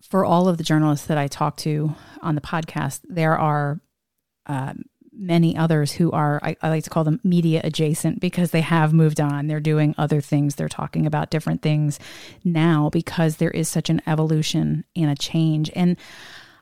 for 0.09 0.25
all 0.25 0.49
of 0.49 0.59
the 0.59 0.65
journalists 0.65 1.07
that 1.07 1.19
I 1.19 1.29
talk 1.29 1.57
to 1.59 1.95
on 2.21 2.35
the 2.35 2.41
podcast, 2.41 3.01
there 3.05 3.39
are 3.39 3.81
uh, 4.47 4.75
many 5.13 5.57
others 5.57 5.93
who 5.93 6.11
are 6.11 6.41
I, 6.43 6.57
I, 6.63 6.69
like 6.71 6.85
to 6.85 6.91
call 6.91 7.05
them 7.05 7.21
media 7.23 7.61
adjacent 7.63 8.21
because 8.21 8.51
they 8.51 8.63
have 8.63 8.93
moved 8.93 9.21
on. 9.21 9.47
They're 9.47 9.61
doing 9.61 9.95
other 9.99 10.21
things. 10.21 10.55
They're 10.55 10.69
talking 10.69 11.07
about 11.07 11.31
different 11.31 11.63
things 11.63 11.99
now 12.45 12.91
because 12.91 13.37
there 13.37 13.51
is 13.51 13.69
such 13.69 13.91
an 13.91 14.03
evolution 14.07 14.85
and 14.97 15.11
a 15.11 15.15
change. 15.15 15.71
And 15.75 15.97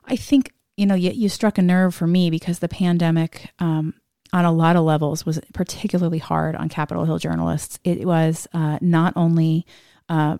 I 0.05 0.15
think 0.15 0.53
you 0.81 0.87
know, 0.87 0.95
you, 0.95 1.11
you 1.11 1.29
struck 1.29 1.59
a 1.59 1.61
nerve 1.61 1.93
for 1.93 2.07
me 2.07 2.31
because 2.31 2.57
the 2.57 2.67
pandemic, 2.67 3.51
um, 3.59 3.93
on 4.33 4.45
a 4.45 4.51
lot 4.51 4.75
of 4.75 4.83
levels, 4.83 5.27
was 5.27 5.39
particularly 5.53 6.17
hard 6.17 6.55
on 6.55 6.69
Capitol 6.69 7.05
Hill 7.05 7.19
journalists. 7.19 7.77
It 7.83 8.07
was 8.07 8.47
uh, 8.51 8.79
not 8.81 9.13
only 9.15 9.67
uh, 10.09 10.39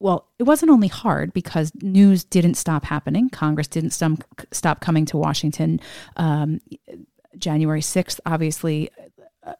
well, 0.00 0.28
it 0.38 0.44
wasn't 0.44 0.70
only 0.70 0.88
hard 0.88 1.32
because 1.34 1.72
news 1.82 2.24
didn't 2.24 2.54
stop 2.54 2.84
happening. 2.84 3.28
Congress 3.28 3.68
didn't 3.68 3.90
stop, 3.90 4.80
coming 4.80 5.04
to 5.06 5.16
Washington. 5.16 5.80
Um, 6.16 6.60
January 7.38 7.80
6th, 7.80 8.20
obviously, 8.26 8.90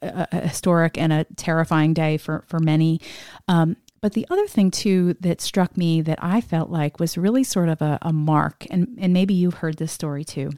a, 0.03 0.29
a, 0.33 0.41
historic 0.41 0.99
and 0.99 1.13
a 1.13 1.25
terrifying 1.37 1.95
day 1.95 2.17
for, 2.17 2.45
for 2.49 2.59
many. 2.59 3.01
Um, 3.49 3.77
but 4.01 4.13
the 4.13 4.27
other 4.31 4.47
thing 4.47 4.71
too 4.71 5.15
that 5.21 5.41
struck 5.41 5.77
me 5.77 6.01
that 6.03 6.19
I 6.23 6.41
felt 6.41 6.71
like 6.71 7.01
was 7.01 7.19
really 7.19 7.45
sort 7.45 7.69
of 7.69 7.81
a, 7.83 7.99
a 8.03 8.13
mark, 8.13 8.67
and, 8.71 8.97
and 9.01 9.13
maybe 9.13 9.35
you've 9.35 9.55
heard 9.55 9.79
this 9.79 9.93
story 9.93 10.25
too. 10.25 10.51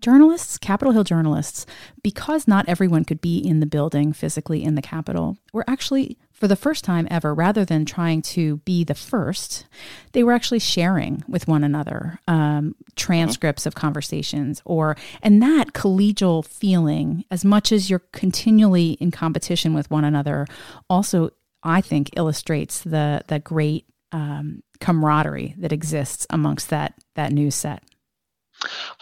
Journalists, 0.00 0.58
Capitol 0.58 0.92
Hill 0.92 1.04
journalists, 1.04 1.64
because 2.02 2.48
not 2.48 2.68
everyone 2.68 3.04
could 3.04 3.20
be 3.20 3.38
in 3.38 3.60
the 3.60 3.66
building 3.66 4.12
physically 4.12 4.64
in 4.64 4.74
the 4.74 4.82
Capitol, 4.82 5.38
were 5.52 5.64
actually 5.68 6.18
for 6.42 6.48
the 6.48 6.56
first 6.56 6.82
time 6.82 7.06
ever, 7.08 7.32
rather 7.32 7.64
than 7.64 7.84
trying 7.84 8.20
to 8.20 8.56
be 8.64 8.82
the 8.82 8.96
first, 8.96 9.64
they 10.10 10.24
were 10.24 10.32
actually 10.32 10.58
sharing 10.58 11.22
with 11.28 11.46
one 11.46 11.62
another 11.62 12.18
um, 12.26 12.74
transcripts 12.96 13.64
of 13.64 13.76
conversations, 13.76 14.60
or 14.64 14.96
and 15.22 15.40
that 15.40 15.72
collegial 15.72 16.44
feeling, 16.44 17.24
as 17.30 17.44
much 17.44 17.70
as 17.70 17.88
you're 17.88 18.02
continually 18.10 18.94
in 18.94 19.12
competition 19.12 19.72
with 19.72 19.88
one 19.88 20.04
another, 20.04 20.48
also 20.90 21.30
I 21.62 21.80
think 21.80 22.10
illustrates 22.16 22.80
the 22.82 23.22
the 23.28 23.38
great 23.38 23.86
um, 24.12 24.62
camaraderie 24.80 25.54
that 25.58 25.72
exists 25.72 26.26
amongst 26.30 26.70
that 26.70 26.94
that 27.14 27.32
news 27.32 27.54
set. 27.54 27.82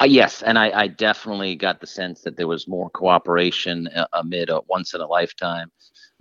Uh, 0.01 0.05
yes, 0.05 0.43
and 0.43 0.59
I, 0.59 0.71
I, 0.71 0.87
definitely 0.87 1.55
got 1.55 1.81
the 1.81 1.87
sense 1.87 2.23
that 2.23 2.37
there 2.37 2.47
was 2.47 2.67
more 2.67 2.89
cooperation 2.89 3.89
uh, 3.89 4.07
amid 4.15 4.49
a 4.49 4.61
once 4.69 4.95
in 4.95 5.03
a 5.03 5.07
lifetime, 5.07 5.71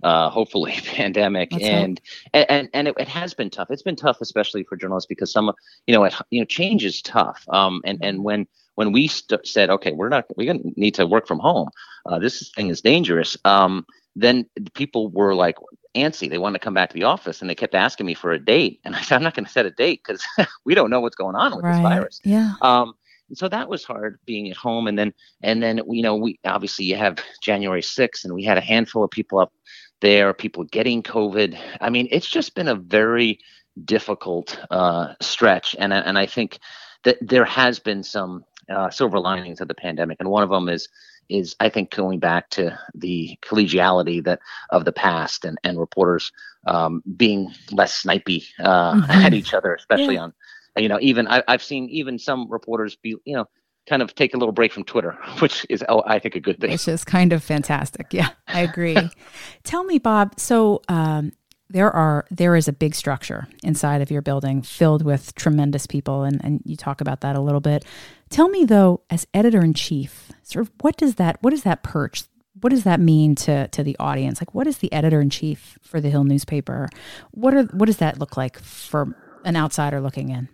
uh, 0.02 0.28
hopefully, 0.28 0.72
pandemic, 0.84 1.52
and, 1.54 2.00
and, 2.34 2.50
and 2.50 2.68
and 2.74 2.88
it, 2.88 2.94
it, 2.98 3.08
has 3.08 3.32
been 3.32 3.48
tough. 3.48 3.70
It's 3.70 3.82
been 3.82 3.96
tough, 3.96 4.18
especially 4.20 4.64
for 4.64 4.76
journalists, 4.76 5.08
because 5.08 5.32
some, 5.32 5.52
you 5.86 5.94
know, 5.94 6.04
it, 6.04 6.14
you 6.30 6.40
know, 6.40 6.44
change 6.44 6.84
is 6.84 7.00
tough. 7.00 7.42
Um, 7.48 7.80
and 7.84 7.98
and 8.02 8.24
when 8.24 8.46
when 8.74 8.92
we 8.92 9.08
st- 9.08 9.46
said, 9.46 9.70
okay, 9.70 9.92
we're 9.92 10.08
not, 10.08 10.26
we're 10.36 10.52
gonna 10.52 10.70
need 10.76 10.94
to 10.94 11.06
work 11.06 11.26
from 11.26 11.38
home. 11.38 11.68
Uh, 12.06 12.18
this 12.18 12.50
thing 12.54 12.68
is 12.68 12.80
dangerous. 12.80 13.36
Um, 13.44 13.86
then 14.16 14.46
people 14.74 15.10
were 15.10 15.34
like, 15.34 15.56
antsy. 15.94 16.28
They 16.28 16.38
wanted 16.38 16.58
to 16.58 16.64
come 16.64 16.74
back 16.74 16.90
to 16.90 16.94
the 16.94 17.04
office, 17.04 17.40
and 17.40 17.50
they 17.50 17.54
kept 17.54 17.74
asking 17.74 18.06
me 18.06 18.14
for 18.14 18.32
a 18.32 18.38
date. 18.38 18.80
And 18.84 18.94
I 18.96 19.02
said, 19.02 19.16
I'm 19.16 19.22
not 19.22 19.34
going 19.34 19.46
to 19.46 19.50
set 19.50 19.66
a 19.66 19.70
date 19.70 20.02
because 20.04 20.24
we 20.64 20.74
don't 20.74 20.90
know 20.90 21.00
what's 21.00 21.16
going 21.16 21.36
on 21.36 21.54
with 21.54 21.64
right. 21.64 21.74
this 21.74 21.82
virus. 21.82 22.20
Yeah. 22.24 22.54
Um, 22.62 22.94
so 23.32 23.48
that 23.48 23.68
was 23.68 23.84
hard 23.84 24.18
being 24.26 24.50
at 24.50 24.56
home, 24.56 24.86
and 24.88 24.98
then 24.98 25.12
and 25.42 25.62
then 25.62 25.80
you 25.88 26.02
know 26.02 26.16
we 26.16 26.38
obviously 26.44 26.84
you 26.84 26.96
have 26.96 27.18
January 27.42 27.82
6th, 27.82 28.24
and 28.24 28.34
we 28.34 28.42
had 28.44 28.58
a 28.58 28.62
handful 28.62 29.04
of 29.04 29.10
people 29.10 29.38
up 29.38 29.52
there, 30.00 30.34
people 30.34 30.64
getting 30.64 31.02
COVID. 31.02 31.58
I 31.80 31.90
mean, 31.90 32.08
it's 32.10 32.28
just 32.28 32.54
been 32.54 32.68
a 32.68 32.74
very 32.74 33.38
difficult 33.84 34.58
uh, 34.70 35.14
stretch, 35.20 35.76
and 35.78 35.92
and 35.92 36.18
I 36.18 36.26
think 36.26 36.58
that 37.04 37.18
there 37.20 37.44
has 37.44 37.78
been 37.78 38.02
some 38.02 38.44
uh, 38.68 38.90
silver 38.90 39.18
linings 39.18 39.60
of 39.60 39.68
the 39.68 39.74
pandemic, 39.74 40.18
and 40.20 40.28
one 40.28 40.42
of 40.42 40.50
them 40.50 40.68
is 40.68 40.88
is 41.30 41.56
I 41.60 41.68
think 41.68 41.90
going 41.90 42.18
back 42.18 42.50
to 42.50 42.78
the 42.94 43.38
collegiality 43.42 44.22
that 44.24 44.40
of 44.70 44.84
the 44.84 44.92
past 44.92 45.44
and 45.44 45.58
and 45.64 45.78
reporters 45.78 46.32
um, 46.66 47.02
being 47.16 47.52
less 47.70 48.02
snipey 48.02 48.44
uh, 48.58 48.94
mm-hmm. 48.94 49.10
at 49.10 49.34
each 49.34 49.54
other, 49.54 49.74
especially 49.74 50.14
yeah. 50.14 50.22
on 50.22 50.32
you 50.76 50.88
know 50.88 50.98
even 51.00 51.28
I, 51.28 51.42
I've 51.48 51.62
seen 51.62 51.88
even 51.90 52.18
some 52.18 52.50
reporters 52.50 52.96
be 52.96 53.16
you 53.24 53.36
know 53.36 53.46
kind 53.88 54.02
of 54.02 54.14
take 54.14 54.34
a 54.34 54.36
little 54.36 54.52
break 54.52 54.72
from 54.72 54.84
Twitter, 54.84 55.18
which 55.40 55.66
is 55.68 55.84
oh, 55.88 56.02
I 56.06 56.18
think 56.18 56.34
a 56.34 56.40
good 56.40 56.60
thing. 56.60 56.70
Which 56.70 56.88
is 56.88 57.04
kind 57.04 57.32
of 57.32 57.42
fantastic. 57.42 58.08
Yeah, 58.12 58.30
I 58.46 58.60
agree. 58.60 58.96
Tell 59.64 59.84
me, 59.84 59.98
Bob. 59.98 60.38
So 60.38 60.82
um, 60.88 61.32
there 61.70 61.90
are 61.90 62.26
there 62.30 62.56
is 62.56 62.68
a 62.68 62.72
big 62.72 62.94
structure 62.94 63.46
inside 63.62 64.02
of 64.02 64.10
your 64.10 64.22
building 64.22 64.60
filled 64.60 65.04
with 65.04 65.34
tremendous 65.36 65.86
people, 65.86 66.24
and 66.24 66.40
and 66.44 66.60
you 66.64 66.76
talk 66.76 67.00
about 67.00 67.20
that 67.20 67.36
a 67.36 67.40
little 67.40 67.60
bit. 67.60 67.84
Tell 68.28 68.48
me 68.48 68.64
though, 68.64 69.02
as 69.08 69.26
editor 69.32 69.62
in 69.62 69.72
chief, 69.72 70.32
sort 70.42 70.66
of 70.66 70.72
what 70.80 70.96
does 70.96 71.14
that 71.14 71.38
what 71.42 71.50
does 71.50 71.62
that 71.62 71.82
perch? 71.82 72.24
What 72.60 72.70
does 72.70 72.84
that 72.84 73.00
mean 73.00 73.36
to 73.36 73.68
to 73.68 73.82
the 73.84 73.96
audience? 73.98 74.40
Like, 74.40 74.54
what 74.54 74.66
is 74.66 74.78
the 74.78 74.92
editor 74.92 75.20
in 75.20 75.30
chief 75.30 75.78
for 75.80 76.00
the 76.00 76.10
Hill 76.10 76.24
newspaper? 76.24 76.88
What 77.30 77.54
are 77.54 77.62
what 77.64 77.86
does 77.86 77.98
that 77.98 78.18
look 78.18 78.36
like 78.36 78.58
for 78.58 79.16
an 79.44 79.56
outsider 79.56 80.00
looking 80.00 80.30
in? 80.30 80.48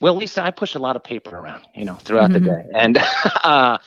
Well, 0.00 0.16
Lisa, 0.16 0.42
I 0.42 0.50
push 0.50 0.74
a 0.74 0.80
lot 0.80 0.96
of 0.96 1.04
paper 1.04 1.36
around, 1.36 1.64
you 1.74 1.84
know, 1.84 1.94
throughout 1.94 2.30
mm-hmm. 2.30 2.44
the 2.44 2.50
day, 2.50 2.64
and 2.74 2.98
uh, 3.44 3.78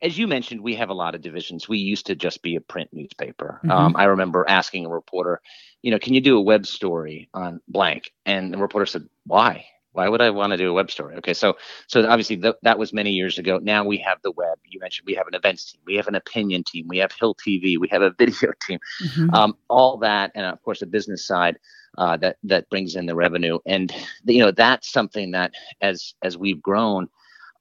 as 0.00 0.16
you 0.16 0.26
mentioned, 0.26 0.60
we 0.60 0.76
have 0.76 0.90
a 0.90 0.94
lot 0.94 1.14
of 1.14 1.20
divisions. 1.20 1.68
We 1.68 1.78
used 1.78 2.06
to 2.06 2.14
just 2.14 2.42
be 2.42 2.56
a 2.56 2.60
print 2.60 2.90
newspaper. 2.92 3.60
Mm-hmm. 3.62 3.70
Um, 3.70 3.96
I 3.96 4.04
remember 4.04 4.44
asking 4.48 4.86
a 4.86 4.88
reporter, 4.88 5.40
you 5.82 5.90
know, 5.90 5.98
can 5.98 6.14
you 6.14 6.20
do 6.20 6.36
a 6.36 6.40
web 6.40 6.66
story 6.66 7.28
on 7.34 7.60
blank? 7.68 8.12
And 8.26 8.52
the 8.52 8.58
reporter 8.58 8.86
said, 8.86 9.08
why? 9.24 9.66
Why 9.92 10.08
would 10.08 10.20
I 10.20 10.30
want 10.30 10.52
to 10.52 10.56
do 10.56 10.70
a 10.70 10.72
web 10.72 10.90
story? 10.90 11.16
Okay, 11.16 11.34
so 11.34 11.56
so 11.88 12.06
obviously 12.06 12.36
th- 12.36 12.54
that 12.62 12.78
was 12.78 12.92
many 12.92 13.10
years 13.10 13.38
ago. 13.38 13.58
Now 13.60 13.84
we 13.84 13.98
have 13.98 14.18
the 14.22 14.30
web. 14.30 14.58
You 14.64 14.78
mentioned 14.78 15.06
we 15.06 15.14
have 15.14 15.26
an 15.26 15.34
events 15.34 15.72
team, 15.72 15.80
we 15.86 15.96
have 15.96 16.06
an 16.06 16.14
opinion 16.14 16.62
team, 16.62 16.86
we 16.88 16.98
have 16.98 17.10
Hill 17.10 17.34
TV, 17.34 17.78
we 17.78 17.88
have 17.88 18.02
a 18.02 18.10
video 18.18 18.52
team, 18.64 18.78
mm-hmm. 19.02 19.34
um, 19.34 19.56
all 19.68 19.96
that, 19.98 20.30
and 20.36 20.46
of 20.46 20.62
course 20.62 20.80
the 20.80 20.86
business 20.86 21.26
side 21.26 21.58
uh, 21.96 22.16
that 22.18 22.36
that 22.44 22.70
brings 22.70 22.94
in 22.94 23.06
the 23.06 23.16
revenue. 23.16 23.58
And 23.66 23.92
you 24.24 24.38
know 24.38 24.52
that's 24.52 24.88
something 24.92 25.32
that 25.32 25.52
as 25.80 26.14
as 26.22 26.38
we've 26.38 26.62
grown, 26.62 27.08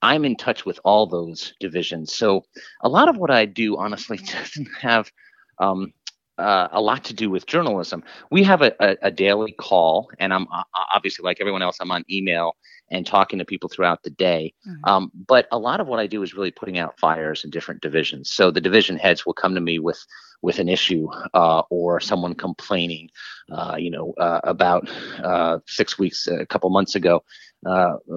I'm 0.01 0.25
in 0.25 0.35
touch 0.35 0.65
with 0.65 0.79
all 0.83 1.07
those 1.07 1.53
divisions. 1.59 2.13
So 2.13 2.45
a 2.81 2.89
lot 2.89 3.09
of 3.09 3.17
what 3.17 3.31
I 3.31 3.45
do 3.45 3.77
honestly 3.77 4.17
doesn't 4.33 4.69
have 4.79 5.11
um, 5.59 5.93
uh, 6.37 6.67
a 6.71 6.81
lot 6.81 7.03
to 7.05 7.13
do 7.13 7.29
with 7.29 7.45
journalism. 7.45 8.03
We 8.31 8.43
have 8.43 8.61
a, 8.61 8.73
a, 8.79 8.97
a 9.03 9.11
daily 9.11 9.53
call, 9.53 10.09
and 10.19 10.33
I'm 10.33 10.47
uh, 10.51 10.63
obviously 10.93 11.23
like 11.23 11.37
everyone 11.39 11.61
else, 11.61 11.77
I'm 11.79 11.91
on 11.91 12.03
email 12.09 12.55
and 12.89 13.05
talking 13.05 13.39
to 13.39 13.45
people 13.45 13.69
throughout 13.69 14.03
the 14.03 14.09
day. 14.09 14.53
Mm-hmm. 14.65 14.89
Um, 14.89 15.11
but 15.27 15.47
a 15.51 15.57
lot 15.57 15.81
of 15.81 15.87
what 15.87 15.99
I 15.99 16.07
do 16.07 16.23
is 16.23 16.33
really 16.33 16.51
putting 16.51 16.77
out 16.77 16.99
fires 16.99 17.43
in 17.43 17.49
different 17.49 17.81
divisions. 17.81 18.29
So 18.29 18.51
the 18.51 18.61
division 18.61 18.97
heads 18.97 19.25
will 19.25 19.33
come 19.33 19.55
to 19.55 19.61
me 19.61 19.79
with 19.79 20.03
with 20.43 20.59
an 20.59 20.69
issue 20.69 21.07
uh, 21.33 21.63
or 21.69 21.99
someone 21.99 22.35
complaining. 22.35 23.09
Uh, 23.51 23.75
you 23.77 23.89
know, 23.89 24.13
uh, 24.19 24.39
about 24.43 24.87
uh, 25.23 25.57
six 25.65 25.97
weeks, 25.97 26.27
a 26.27 26.45
couple 26.45 26.69
months 26.69 26.95
ago, 26.95 27.23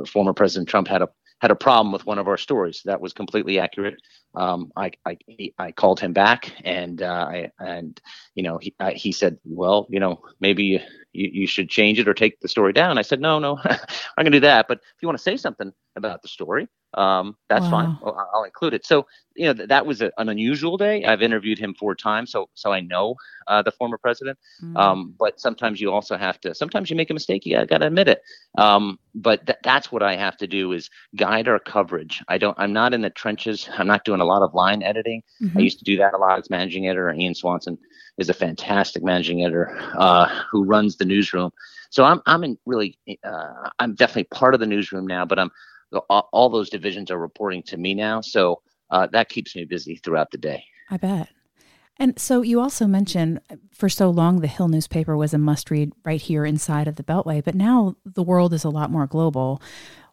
former 0.06 0.34
President 0.34 0.68
Trump 0.68 0.86
had 0.86 1.02
a 1.02 1.08
had 1.40 1.50
a 1.50 1.56
problem 1.56 1.92
with 1.92 2.06
one 2.06 2.18
of 2.18 2.28
our 2.28 2.36
stories. 2.36 2.82
That 2.84 3.00
was 3.00 3.12
completely 3.12 3.58
accurate. 3.58 3.94
Um, 4.34 4.70
I, 4.76 4.92
I, 5.06 5.18
I 5.58 5.72
called 5.72 6.00
him 6.00 6.12
back 6.12 6.52
and 6.64 7.02
uh, 7.02 7.26
I, 7.28 7.50
and 7.58 8.00
you 8.34 8.42
know 8.42 8.58
he 8.58 8.74
I, 8.78 8.92
he 8.92 9.12
said, 9.12 9.38
well, 9.44 9.86
you 9.90 10.00
know 10.00 10.22
maybe 10.40 10.82
you, 11.12 11.30
you 11.32 11.46
should 11.46 11.68
change 11.68 11.98
it 11.98 12.08
or 12.08 12.14
take 12.14 12.40
the 12.40 12.48
story 12.48 12.72
down. 12.72 12.98
I 12.98 13.02
said, 13.02 13.20
no, 13.20 13.38
no, 13.38 13.58
I'm 13.64 13.78
gonna 14.18 14.30
do 14.30 14.40
that. 14.40 14.66
But 14.68 14.78
if 14.78 15.02
you 15.02 15.08
want 15.08 15.18
to 15.18 15.22
say 15.24 15.36
something 15.36 15.72
about 15.96 16.22
the 16.22 16.28
story, 16.28 16.68
um, 16.94 17.36
that's 17.48 17.64
wow. 17.64 17.70
fine. 17.70 17.98
I'll, 18.04 18.30
I'll, 18.34 18.44
include 18.44 18.74
it. 18.74 18.84
So 18.84 19.06
you 19.36 19.46
know 19.46 19.54
th- 19.54 19.68
that 19.68 19.86
was 19.86 20.02
a, 20.02 20.10
an 20.18 20.28
unusual 20.28 20.76
day. 20.76 21.04
I've 21.04 21.22
interviewed 21.22 21.58
him 21.58 21.74
four 21.74 21.94
times, 21.94 22.32
so 22.32 22.48
so 22.54 22.72
I 22.72 22.80
know 22.80 23.14
uh, 23.46 23.62
the 23.62 23.70
former 23.70 23.96
president. 23.96 24.38
Mm. 24.62 24.76
Um, 24.76 25.14
but 25.18 25.38
sometimes 25.38 25.80
you 25.80 25.92
also 25.92 26.16
have 26.16 26.40
to. 26.40 26.54
Sometimes 26.54 26.90
you 26.90 26.96
make 26.96 27.10
a 27.10 27.14
mistake. 27.14 27.46
You 27.46 27.64
got 27.66 27.78
to 27.78 27.86
admit 27.86 28.08
it. 28.08 28.22
Um, 28.58 28.98
but 29.14 29.46
th- 29.46 29.58
that's 29.62 29.92
what 29.92 30.02
I 30.02 30.16
have 30.16 30.36
to 30.38 30.46
do 30.46 30.72
is 30.72 30.90
guide 31.16 31.46
our 31.46 31.60
coverage. 31.60 32.22
I 32.28 32.38
don't. 32.38 32.58
I'm 32.58 32.72
not 32.72 32.92
in 32.92 33.02
the 33.02 33.10
trenches. 33.10 33.68
I'm 33.72 33.86
not 33.86 34.04
doing 34.04 34.20
a 34.20 34.24
lot 34.24 34.42
of 34.42 34.54
line 34.54 34.82
editing. 34.82 35.22
Mm-hmm. 35.40 35.58
I 35.58 35.60
used 35.60 35.78
to 35.78 35.84
do 35.84 35.96
that 35.98 36.14
a 36.14 36.18
lot 36.18 36.38
as 36.40 36.50
managing 36.50 36.88
editor. 36.88 37.12
Ian 37.12 37.34
Swanson 37.34 37.78
is 38.18 38.28
a 38.28 38.34
fantastic 38.34 39.04
managing 39.04 39.44
editor 39.44 39.78
uh, 39.96 40.26
who 40.50 40.64
runs 40.64 40.96
the 40.96 41.04
newsroom. 41.04 41.52
So 41.90 42.04
I'm 42.04 42.20
I'm 42.26 42.44
in 42.44 42.58
really 42.66 42.98
uh, 43.24 43.68
I'm 43.78 43.94
definitely 43.94 44.24
part 44.24 44.54
of 44.54 44.60
the 44.60 44.66
newsroom 44.66 45.06
now, 45.06 45.24
but 45.24 45.38
I'm 45.38 45.50
all, 46.08 46.48
those 46.48 46.70
divisions 46.70 47.10
are 47.10 47.18
reporting 47.18 47.62
to 47.64 47.76
me 47.76 47.94
now. 47.94 48.20
So 48.20 48.62
uh, 48.90 49.06
that 49.08 49.28
keeps 49.28 49.54
me 49.56 49.64
busy 49.64 49.96
throughout 49.96 50.30
the 50.30 50.38
day. 50.38 50.64
I 50.90 50.96
bet. 50.96 51.28
And 51.98 52.18
so 52.18 52.40
you 52.40 52.60
also 52.60 52.86
mentioned 52.86 53.40
for 53.72 53.90
so 53.90 54.08
long 54.08 54.40
the 54.40 54.46
Hill 54.46 54.68
newspaper 54.68 55.16
was 55.16 55.34
a 55.34 55.38
must 55.38 55.70
read 55.70 55.92
right 56.02 56.20
here 56.20 56.46
inside 56.46 56.88
of 56.88 56.96
the 56.96 57.02
Beltway, 57.02 57.44
but 57.44 57.54
now 57.54 57.94
the 58.06 58.22
world 58.22 58.54
is 58.54 58.64
a 58.64 58.70
lot 58.70 58.90
more 58.90 59.06
global. 59.06 59.60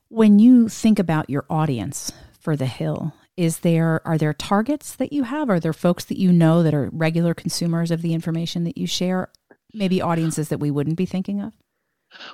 When 0.09 0.37
you 0.37 0.67
think 0.67 0.99
about 0.99 1.29
your 1.29 1.45
audience 1.49 2.11
for 2.39 2.57
the 2.57 2.65
Hill, 2.65 3.13
is 3.37 3.59
there 3.59 4.01
are 4.05 4.17
there 4.17 4.33
targets 4.33 4.95
that 4.95 5.13
you 5.13 5.23
have? 5.23 5.49
Are 5.49 5.59
there 5.59 5.73
folks 5.73 6.03
that 6.05 6.17
you 6.17 6.33
know 6.33 6.61
that 6.61 6.73
are 6.73 6.89
regular 6.91 7.33
consumers 7.33 7.89
of 7.89 8.01
the 8.01 8.13
information 8.13 8.65
that 8.65 8.77
you 8.77 8.87
share? 8.87 9.29
Maybe 9.73 10.01
audiences 10.01 10.49
that 10.49 10.59
we 10.59 10.71
wouldn't 10.71 10.97
be 10.97 11.05
thinking 11.05 11.39
of? 11.39 11.53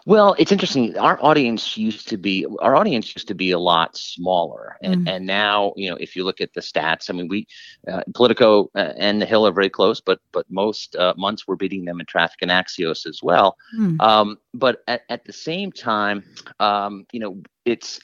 Well, 0.05 0.35
it's 0.37 0.51
interesting. 0.51 0.97
Our 0.97 1.17
audience 1.21 1.77
used 1.77 2.07
to 2.09 2.17
be 2.17 2.45
our 2.59 2.75
audience 2.75 3.13
used 3.15 3.27
to 3.27 3.35
be 3.35 3.51
a 3.51 3.59
lot 3.59 3.97
smaller, 3.97 4.77
and 4.81 5.05
mm. 5.05 5.09
and 5.09 5.25
now 5.25 5.73
you 5.75 5.89
know 5.89 5.95
if 5.95 6.15
you 6.15 6.23
look 6.23 6.41
at 6.41 6.53
the 6.53 6.61
stats, 6.61 7.09
I 7.09 7.13
mean 7.13 7.27
we 7.27 7.47
uh, 7.87 8.01
Politico 8.13 8.69
uh, 8.75 8.93
and 8.97 9.21
the 9.21 9.25
Hill 9.25 9.47
are 9.47 9.51
very 9.51 9.69
close, 9.69 10.01
but 10.01 10.19
but 10.31 10.45
most 10.49 10.95
uh, 10.95 11.13
months 11.17 11.47
we're 11.47 11.55
beating 11.55 11.85
them 11.85 11.99
in 11.99 12.05
traffic 12.05 12.39
and 12.41 12.51
Axios 12.51 13.05
as 13.05 13.21
well. 13.23 13.57
Mm. 13.77 14.01
Um, 14.01 14.37
but 14.53 14.83
at, 14.87 15.03
at 15.09 15.25
the 15.25 15.33
same 15.33 15.71
time, 15.71 16.23
um, 16.59 17.05
you 17.11 17.19
know 17.19 17.41
it's 17.65 17.99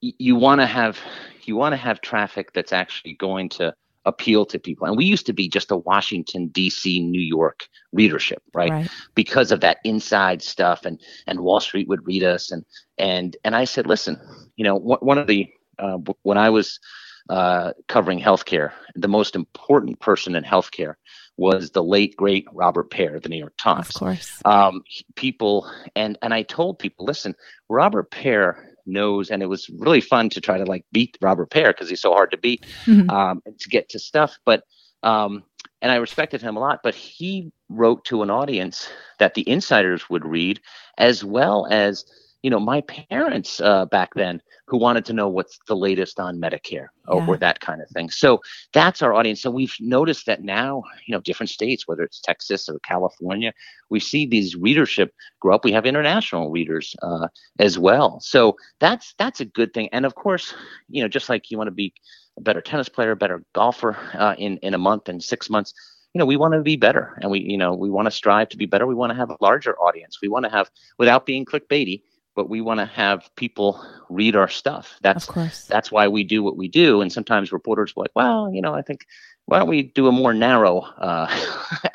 you 0.00 0.36
want 0.36 0.60
to 0.60 0.66
have 0.66 0.98
you 1.44 1.56
want 1.56 1.72
to 1.72 1.76
have 1.76 2.00
traffic 2.00 2.52
that's 2.52 2.72
actually 2.72 3.14
going 3.14 3.48
to 3.48 3.74
appeal 4.06 4.46
to 4.46 4.58
people. 4.58 4.86
And 4.86 4.96
we 4.96 5.04
used 5.04 5.26
to 5.26 5.32
be 5.32 5.48
just 5.48 5.70
a 5.70 5.76
Washington 5.76 6.46
D.C. 6.48 7.02
New 7.02 7.20
York 7.20 7.68
readership, 7.92 8.42
right? 8.54 8.70
right? 8.70 8.90
Because 9.14 9.52
of 9.52 9.60
that 9.60 9.78
inside 9.84 10.42
stuff, 10.42 10.86
and 10.86 11.00
and 11.26 11.40
Wall 11.40 11.60
Street 11.60 11.88
would 11.88 12.06
read 12.06 12.22
us, 12.22 12.50
and 12.50 12.64
and 12.98 13.36
and 13.44 13.54
I 13.54 13.64
said, 13.64 13.86
listen, 13.86 14.18
you 14.56 14.64
know, 14.64 14.76
one 14.76 15.18
of 15.18 15.26
the 15.26 15.48
uh, 15.78 15.98
when 16.22 16.38
I 16.38 16.48
was 16.48 16.80
uh, 17.28 17.72
covering 17.88 18.20
healthcare, 18.20 18.70
the 18.94 19.08
most 19.08 19.34
important 19.34 20.00
person 20.00 20.34
in 20.34 20.44
healthcare 20.44 20.94
was 21.36 21.70
the 21.70 21.82
late 21.82 22.16
great 22.16 22.46
Robert 22.52 22.90
Pear, 22.90 23.16
of 23.16 23.22
the 23.22 23.28
New 23.28 23.38
York 23.38 23.56
Times. 23.58 23.88
Of 23.88 23.94
course, 23.94 24.40
um, 24.44 24.82
people 25.16 25.70
and 25.94 26.16
and 26.22 26.32
I 26.32 26.42
told 26.42 26.78
people, 26.78 27.04
listen, 27.04 27.34
Robert 27.68 28.10
Pear 28.10 28.75
knows, 28.86 29.30
and 29.30 29.42
it 29.42 29.46
was 29.46 29.68
really 29.70 30.00
fun 30.00 30.28
to 30.30 30.40
try 30.40 30.58
to 30.58 30.64
like 30.64 30.84
beat 30.92 31.16
Robert 31.20 31.50
Pear 31.50 31.72
because 31.72 31.88
he's 31.88 32.00
so 32.00 32.12
hard 32.12 32.30
to 32.30 32.36
beat 32.36 32.64
mm-hmm. 32.84 33.10
um, 33.10 33.42
to 33.58 33.68
get 33.68 33.88
to 33.90 33.98
stuff. 33.98 34.38
But 34.44 34.64
um, 35.02 35.44
and 35.82 35.92
I 35.92 35.96
respected 35.96 36.42
him 36.42 36.56
a 36.56 36.60
lot, 36.60 36.80
but 36.82 36.94
he 36.94 37.52
wrote 37.68 38.04
to 38.06 38.22
an 38.22 38.30
audience 38.30 38.88
that 39.18 39.34
the 39.34 39.48
insiders 39.48 40.08
would 40.08 40.24
read, 40.24 40.60
as 40.98 41.22
well 41.22 41.66
as 41.70 42.04
you 42.46 42.50
know 42.50 42.60
my 42.60 42.80
parents 42.80 43.60
uh, 43.60 43.86
back 43.86 44.14
then 44.14 44.40
who 44.68 44.78
wanted 44.78 45.04
to 45.04 45.12
know 45.12 45.28
what's 45.28 45.58
the 45.66 45.74
latest 45.74 46.20
on 46.20 46.40
Medicare 46.40 46.86
or, 47.08 47.20
yeah. 47.20 47.26
or, 47.26 47.36
that 47.36 47.58
kind 47.58 47.82
of 47.82 47.88
thing. 47.88 48.08
So 48.08 48.40
that's 48.72 49.02
our 49.02 49.12
audience. 49.12 49.42
So 49.42 49.50
we've 49.50 49.74
noticed 49.80 50.26
that 50.26 50.44
now, 50.44 50.84
you 51.06 51.12
know, 51.12 51.20
different 51.20 51.50
states, 51.50 51.88
whether 51.88 52.04
it's 52.04 52.20
Texas 52.20 52.68
or 52.68 52.78
California, 52.84 53.52
we 53.90 53.98
see 53.98 54.26
these 54.26 54.54
readership 54.54 55.12
grow 55.40 55.56
up. 55.56 55.64
We 55.64 55.72
have 55.72 55.86
international 55.86 56.52
readers 56.52 56.94
uh, 57.02 57.26
as 57.58 57.80
well. 57.80 58.20
So 58.20 58.56
that's 58.78 59.12
that's 59.18 59.40
a 59.40 59.44
good 59.44 59.74
thing. 59.74 59.88
And 59.90 60.06
of 60.06 60.14
course, 60.14 60.54
you 60.88 61.02
know, 61.02 61.08
just 61.08 61.28
like 61.28 61.50
you 61.50 61.58
want 61.58 61.66
to 61.66 61.74
be 61.74 61.94
a 62.38 62.42
better 62.42 62.60
tennis 62.60 62.88
player, 62.88 63.10
a 63.10 63.16
better 63.16 63.42
golfer 63.56 63.96
uh, 64.14 64.36
in 64.38 64.58
in 64.58 64.72
a 64.72 64.78
month 64.78 65.08
and 65.08 65.20
six 65.20 65.50
months. 65.50 65.74
You 66.14 66.20
know, 66.20 66.26
we 66.26 66.36
want 66.36 66.54
to 66.54 66.62
be 66.62 66.76
better, 66.76 67.18
and 67.20 67.30
we, 67.32 67.40
you 67.40 67.58
know, 67.58 67.74
we 67.74 67.90
want 67.90 68.06
to 68.06 68.10
strive 68.12 68.50
to 68.50 68.56
be 68.56 68.66
better. 68.66 68.86
We 68.86 68.94
want 68.94 69.10
to 69.10 69.16
have 69.16 69.30
a 69.30 69.36
larger 69.40 69.76
audience. 69.78 70.18
We 70.22 70.28
want 70.28 70.44
to 70.44 70.50
have, 70.50 70.70
without 70.96 71.26
being 71.26 71.44
clickbaity, 71.44 72.00
but 72.36 72.50
we 72.50 72.60
want 72.60 72.78
to 72.78 72.86
have 72.86 73.28
people 73.34 73.84
read 74.08 74.36
our 74.36 74.48
stuff. 74.48 74.98
That's 75.00 75.26
that's 75.66 75.90
why 75.90 76.06
we 76.06 76.22
do 76.22 76.42
what 76.42 76.56
we 76.56 76.68
do. 76.68 77.00
And 77.00 77.12
sometimes 77.12 77.50
reporters 77.50 77.94
are 77.96 78.02
like, 78.02 78.12
well, 78.14 78.52
you 78.52 78.60
know, 78.62 78.74
I 78.74 78.82
think 78.82 79.06
why 79.46 79.58
don't 79.58 79.68
we 79.68 79.82
do 79.82 80.06
a 80.06 80.12
more 80.12 80.34
narrow 80.34 80.80
uh, 80.80 81.26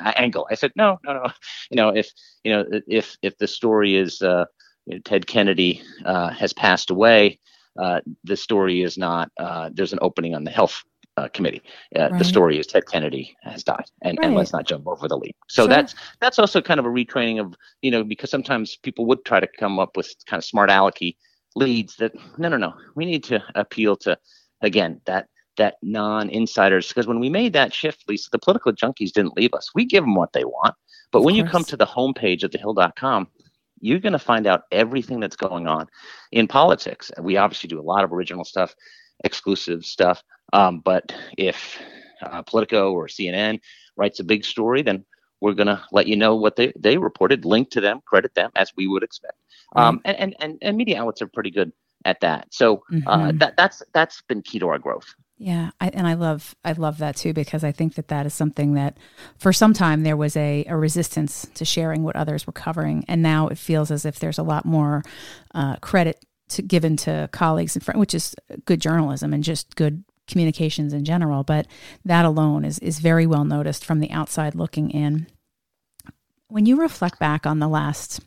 angle? 0.16 0.46
I 0.50 0.56
said, 0.56 0.72
no, 0.74 0.98
no, 1.04 1.14
no. 1.14 1.32
You 1.70 1.76
know, 1.76 1.88
if 1.90 2.10
you 2.44 2.52
know, 2.52 2.64
if 2.88 3.16
if 3.22 3.38
the 3.38 3.46
story 3.46 3.96
is 3.96 4.20
uh, 4.20 4.46
you 4.86 4.96
know, 4.96 5.00
Ted 5.04 5.26
Kennedy 5.26 5.80
uh, 6.04 6.30
has 6.30 6.52
passed 6.52 6.90
away, 6.90 7.38
uh, 7.78 8.00
the 8.24 8.36
story 8.36 8.82
is 8.82 8.98
not. 8.98 9.30
Uh, 9.38 9.70
there's 9.72 9.92
an 9.92 10.00
opening 10.02 10.34
on 10.34 10.44
the 10.44 10.50
health 10.50 10.82
uh, 11.22 11.28
committee. 11.28 11.62
Uh, 11.96 12.10
right. 12.10 12.18
The 12.18 12.24
story 12.24 12.58
is 12.58 12.66
Ted 12.66 12.84
Kennedy 12.90 13.36
has 13.42 13.62
died, 13.62 13.84
and, 14.02 14.18
right. 14.18 14.26
and 14.26 14.34
let's 14.34 14.52
not 14.52 14.66
jump 14.66 14.86
over 14.86 15.08
the 15.08 15.16
leap. 15.16 15.36
So 15.48 15.62
sure. 15.62 15.68
that's 15.68 15.94
that's 16.20 16.38
also 16.38 16.60
kind 16.60 16.80
of 16.80 16.86
a 16.86 16.90
retraining 16.90 17.40
of 17.40 17.54
you 17.82 17.90
know 17.90 18.04
because 18.04 18.30
sometimes 18.30 18.76
people 18.76 19.06
would 19.06 19.24
try 19.24 19.40
to 19.40 19.48
come 19.58 19.78
up 19.78 19.96
with 19.96 20.14
kind 20.26 20.38
of 20.38 20.44
smart 20.44 20.70
alecky 20.70 21.16
leads 21.54 21.96
that 21.96 22.12
no 22.38 22.48
no 22.48 22.56
no 22.56 22.72
we 22.94 23.04
need 23.04 23.22
to 23.24 23.42
appeal 23.54 23.94
to 23.94 24.16
again 24.62 24.98
that 25.04 25.28
that 25.58 25.74
non-insiders 25.82 26.88
because 26.88 27.06
when 27.06 27.20
we 27.20 27.28
made 27.28 27.52
that 27.52 27.74
shift 27.74 28.04
lisa 28.08 28.30
the 28.32 28.38
political 28.38 28.72
junkies 28.72 29.12
didn't 29.12 29.36
leave 29.36 29.52
us 29.52 29.68
we 29.74 29.84
give 29.84 30.02
them 30.02 30.14
what 30.14 30.32
they 30.32 30.44
want 30.44 30.74
but 31.10 31.18
of 31.18 31.26
when 31.26 31.34
course. 31.34 31.44
you 31.44 31.50
come 31.50 31.62
to 31.62 31.76
the 31.76 31.84
homepage 31.84 32.42
of 32.42 32.50
thehill.com 32.52 33.28
you're 33.82 33.98
going 33.98 34.14
to 34.14 34.18
find 34.18 34.46
out 34.46 34.62
everything 34.70 35.20
that's 35.20 35.36
going 35.36 35.66
on 35.66 35.88
in 36.30 36.48
politics. 36.48 37.10
We 37.20 37.36
obviously 37.36 37.68
do 37.68 37.80
a 37.80 37.82
lot 37.82 38.04
of 38.04 38.12
original 38.12 38.44
stuff, 38.44 38.74
exclusive 39.24 39.84
stuff. 39.84 40.22
Um, 40.52 40.80
but 40.80 41.14
if 41.36 41.78
uh, 42.22 42.42
Politico 42.42 42.92
or 42.92 43.06
CNN 43.06 43.60
writes 43.96 44.20
a 44.20 44.24
big 44.24 44.44
story, 44.44 44.82
then 44.82 45.04
we're 45.40 45.54
going 45.54 45.66
to 45.66 45.82
let 45.90 46.06
you 46.06 46.16
know 46.16 46.36
what 46.36 46.56
they, 46.56 46.72
they 46.78 46.98
reported, 46.98 47.44
link 47.44 47.70
to 47.70 47.80
them, 47.80 48.00
credit 48.04 48.34
them 48.34 48.50
as 48.54 48.72
we 48.76 48.86
would 48.86 49.02
expect. 49.02 49.38
Um, 49.74 50.00
and, 50.04 50.16
and, 50.18 50.36
and, 50.40 50.58
and 50.62 50.76
media 50.76 51.00
outlets 51.00 51.22
are 51.22 51.26
pretty 51.26 51.50
good 51.50 51.72
at 52.04 52.20
that. 52.20 52.46
So 52.50 52.84
uh, 53.06 53.18
mm-hmm. 53.18 53.38
that, 53.38 53.56
that's, 53.56 53.82
that's 53.92 54.22
been 54.22 54.42
key 54.42 54.58
to 54.60 54.68
our 54.68 54.78
growth. 54.78 55.14
Yeah, 55.38 55.72
I, 55.80 55.88
and 55.88 56.06
I 56.06 56.14
love 56.14 56.54
I 56.64 56.70
love 56.70 56.98
that 56.98 57.16
too 57.16 57.32
because 57.32 57.64
I 57.64 57.72
think 57.72 57.96
that 57.96 58.06
that 58.08 58.26
is 58.26 58.34
something 58.34 58.74
that 58.74 58.96
for 59.38 59.52
some 59.52 59.72
time 59.72 60.04
there 60.04 60.16
was 60.16 60.36
a, 60.36 60.64
a 60.68 60.76
resistance 60.76 61.48
to 61.54 61.64
sharing 61.64 62.04
what 62.04 62.14
others 62.14 62.46
were 62.46 62.52
covering, 62.52 63.04
and 63.08 63.22
now 63.22 63.48
it 63.48 63.58
feels 63.58 63.90
as 63.90 64.04
if 64.04 64.20
there's 64.20 64.38
a 64.38 64.44
lot 64.44 64.64
more 64.64 65.02
uh, 65.52 65.76
credit 65.78 66.24
to, 66.50 66.62
given 66.62 66.96
to 66.98 67.28
colleagues 67.32 67.74
and 67.74 67.84
friends, 67.84 67.98
which 67.98 68.14
is 68.14 68.36
good 68.66 68.80
journalism 68.80 69.32
and 69.32 69.42
just 69.42 69.74
good 69.74 70.04
communications 70.32 70.92
in 70.92 71.04
general. 71.04 71.42
But 71.42 71.66
that 72.04 72.24
alone 72.24 72.64
is 72.64 72.78
is 72.80 72.98
very 72.98 73.26
well 73.26 73.44
noticed 73.44 73.84
from 73.84 74.00
the 74.00 74.10
outside 74.10 74.54
looking 74.54 74.90
in. 74.90 75.26
When 76.48 76.66
you 76.66 76.80
reflect 76.80 77.18
back 77.18 77.46
on 77.46 77.60
the 77.60 77.68
last 77.68 78.20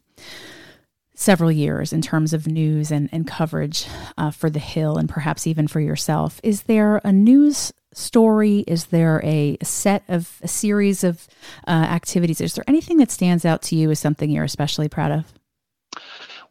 several 1.16 1.52
years 1.52 1.94
in 1.94 2.02
terms 2.02 2.34
of 2.34 2.46
news 2.46 2.92
and, 2.92 3.10
and 3.12 3.26
coverage 3.26 3.88
uh, 4.18 4.32
for 4.32 4.50
the 4.50 4.60
Hill 4.60 4.98
and 4.98 5.10
perhaps 5.10 5.48
even 5.48 5.68
for 5.68 5.80
yourself. 5.80 6.40
Is 6.44 6.64
there 6.64 7.00
a 7.04 7.12
news 7.12 7.74
story? 7.94 8.60
Is 8.68 8.88
there 8.88 9.22
a 9.24 9.58
set 9.64 10.04
of 10.10 10.40
a 10.44 10.48
series 10.48 11.04
of 11.04 11.28
uh, 11.68 11.72
activities? 11.72 12.42
Is 12.42 12.54
there 12.54 12.66
anything 12.68 12.98
that 12.98 13.12
stands 13.12 13.46
out 13.46 13.62
to 13.64 13.76
you 13.76 13.90
as 13.90 14.00
something 14.00 14.30
you're 14.30 14.44
especially 14.44 14.90
proud 14.90 15.12
of? 15.12 15.34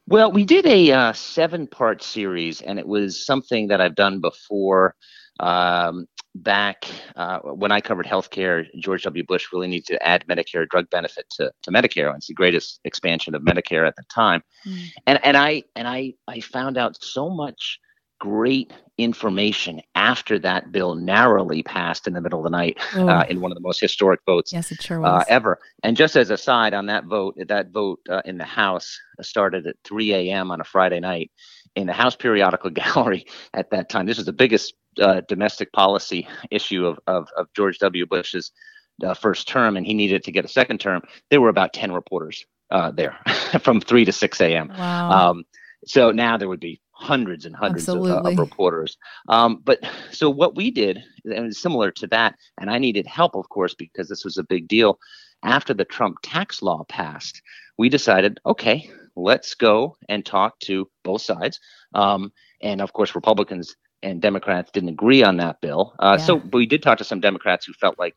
Well, 0.07 0.33
we 0.33 0.45
did 0.45 0.67
a 0.67 0.93
uh, 0.93 1.13
seven 1.13 1.67
part 1.67 2.03
series, 2.03 2.61
and 2.61 2.79
it 2.79 2.87
was 2.87 3.25
something 3.25 3.69
that 3.69 3.81
I've 3.81 3.95
done 3.95 4.21
before. 4.21 4.95
Um, 5.41 6.07
back 6.37 6.87
uh, 7.17 7.39
when 7.41 7.73
I 7.73 7.81
covered 7.81 8.07
healthcare, 8.07 8.67
George 8.79 9.05
W. 9.05 9.25
Bush 9.25 9.47
really 9.53 9.69
needed 9.69 9.87
to 9.87 10.07
add 10.07 10.25
Medicare 10.29 10.69
drug 10.69 10.91
benefit 10.91 11.27
to, 11.37 11.53
to 11.63 11.71
Medicare. 11.71 12.15
It's 12.17 12.27
the 12.27 12.35
greatest 12.35 12.81
expansion 12.85 13.35
of 13.35 13.43
Medicare 13.43 13.87
at 13.87 13.97
the 13.97 14.05
time. 14.05 14.43
Mm. 14.67 14.89
And 15.07 15.25
and 15.25 15.37
I 15.37 15.63
and 15.77 15.87
I 15.89 16.15
I 16.29 16.41
found 16.41 16.77
out 16.77 17.03
so 17.03 17.31
much 17.31 17.79
great 18.21 18.73
information 18.97 19.83
after 19.97 20.39
that 20.39 20.71
bill 20.71 20.95
narrowly 20.95 21.63
passed 21.63 22.07
in 22.07 22.15
the 22.15 22.21
middle 22.21 22.39
of 22.39 22.45
the 22.45 22.51
night 22.51 22.79
oh. 22.95 23.09
uh, 23.09 23.25
in 23.29 23.41
one 23.41 23.51
of 23.51 23.57
the 23.57 23.61
most 23.61 23.81
historic 23.81 24.21
votes 24.25 24.53
yes, 24.53 24.71
it 24.71 24.81
sure 24.81 24.99
uh, 24.99 25.19
was. 25.19 25.23
Uh, 25.23 25.25
ever. 25.29 25.59
And 25.83 25.97
just 25.97 26.17
as 26.17 26.31
a 26.31 26.39
side 26.39 26.75
on 26.75 26.87
that 26.87 27.05
vote, 27.05 27.37
that 27.49 27.71
vote 27.71 28.01
uh, 28.09 28.23
in 28.25 28.39
the 28.39 28.45
House 28.45 28.99
started 29.21 29.67
at 29.67 29.77
3 29.85 30.15
a.m. 30.15 30.51
on 30.51 30.61
a 30.61 30.65
Friday 30.65 31.01
night 31.01 31.33
in 31.75 31.87
the 31.87 31.93
House 31.93 32.17
Periodical 32.17 32.71
Gallery 32.95 33.27
at 33.53 33.71
that 33.71 33.89
time. 33.89 34.07
This 34.07 34.17
was 34.17 34.27
the 34.27 34.33
biggest 34.33 34.75
uh, 35.01 35.23
domestic 35.29 35.73
policy 35.73 36.29
issue 36.51 36.87
of, 36.87 36.99
of, 37.07 37.29
of 37.37 37.53
George 37.55 37.79
W. 37.79 38.07
Bush's 38.07 38.53
uh, 39.03 39.15
first 39.15 39.49
term, 39.49 39.77
and 39.77 39.87
he 39.87 39.95
needed 39.95 40.25
to 40.25 40.33
get 40.33 40.45
a 40.45 40.49
second 40.49 40.79
term. 40.79 41.03
There 41.31 41.41
were 41.41 41.49
about 41.49 41.73
10 41.73 41.93
reporters 41.93 42.45
uh, 42.71 42.91
there 42.91 43.17
from 43.61 43.81
3 43.81 44.05
to 44.05 44.13
6 44.13 44.41
a.m. 44.41 44.69
Wow. 44.69 45.31
Um, 45.31 45.45
so 45.87 46.11
now 46.11 46.37
there 46.37 46.49
would 46.49 46.61
be 46.61 46.81
hundreds 46.93 47.45
and 47.45 47.55
hundreds 47.55 47.89
of, 47.89 48.03
uh, 48.05 48.23
of, 48.23 48.39
reporters. 48.39 48.97
Um, 49.29 49.61
but 49.65 49.81
so 50.13 50.31
what 50.31 50.55
we 50.55 50.71
did, 50.71 51.03
and 51.25 51.55
similar 51.55 51.91
to 51.93 52.07
that, 52.09 52.37
and 52.59 52.71
I 52.71 52.79
needed 52.79 53.07
help, 53.07 53.35
of 53.35 53.49
course, 53.49 53.75
because 53.75 54.09
this 54.09 54.25
was 54.25 54.39
a 54.39 54.45
big 54.45 54.69
deal. 54.69 54.99
After 55.43 55.75
the 55.75 55.85
Trump 55.85 56.19
tax 56.23 56.63
law 56.63 56.85
passed, 56.89 57.43
we 57.77 57.89
decided, 57.89 58.41
okay, 58.47 58.91
let's 59.17 59.55
go 59.55 59.97
and 60.09 60.25
talk 60.25 60.59
to 60.61 60.89
both 61.03 61.23
sides. 61.23 61.61
Um, 61.95 62.33
and 62.63 62.81
of 62.81 62.93
course, 62.93 63.15
Republicans 63.15 63.77
and 64.05 64.23
Democrats 64.23 64.71
didn't 64.71 64.91
agree 64.91 65.23
on 65.23 65.37
that 65.39 65.61
bill. 65.61 65.95
Uh, 65.99 66.17
yeah. 66.19 66.25
So 66.25 66.37
we 66.53 66.67
did 66.67 66.83
talk 66.83 66.99
to 66.99 67.05
some 67.05 67.21
Democrats 67.21 67.67
who 67.67 67.73
felt 67.73 67.99
like 67.99 68.15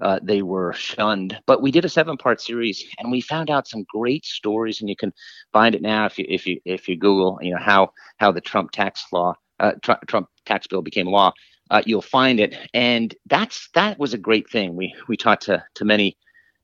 uh, 0.00 0.18
they 0.22 0.42
were 0.42 0.72
shunned. 0.72 1.38
But 1.46 1.62
we 1.62 1.70
did 1.70 1.84
a 1.84 1.88
seven-part 1.88 2.40
series, 2.40 2.84
and 2.98 3.10
we 3.10 3.20
found 3.20 3.50
out 3.50 3.68
some 3.68 3.84
great 3.92 4.24
stories. 4.24 4.80
And 4.80 4.88
you 4.88 4.96
can 4.96 5.12
find 5.52 5.74
it 5.74 5.82
now 5.82 6.06
if 6.06 6.18
you 6.18 6.26
if 6.28 6.46
you 6.46 6.60
if 6.64 6.88
you 6.88 6.96
Google, 6.96 7.38
you 7.42 7.52
know 7.52 7.60
how 7.60 7.92
how 8.18 8.32
the 8.32 8.40
Trump 8.40 8.70
tax 8.70 9.04
law, 9.12 9.34
uh, 9.58 9.72
Trump, 9.82 10.06
Trump 10.06 10.28
tax 10.46 10.66
bill 10.66 10.82
became 10.82 11.06
law. 11.06 11.32
Uh, 11.70 11.82
you'll 11.86 12.02
find 12.02 12.40
it, 12.40 12.56
and 12.74 13.14
that's 13.26 13.68
that 13.74 13.98
was 13.98 14.14
a 14.14 14.18
great 14.18 14.48
thing. 14.50 14.76
We 14.76 14.94
we 15.08 15.16
talked 15.16 15.44
to 15.44 15.64
to 15.74 15.84
many 15.84 16.16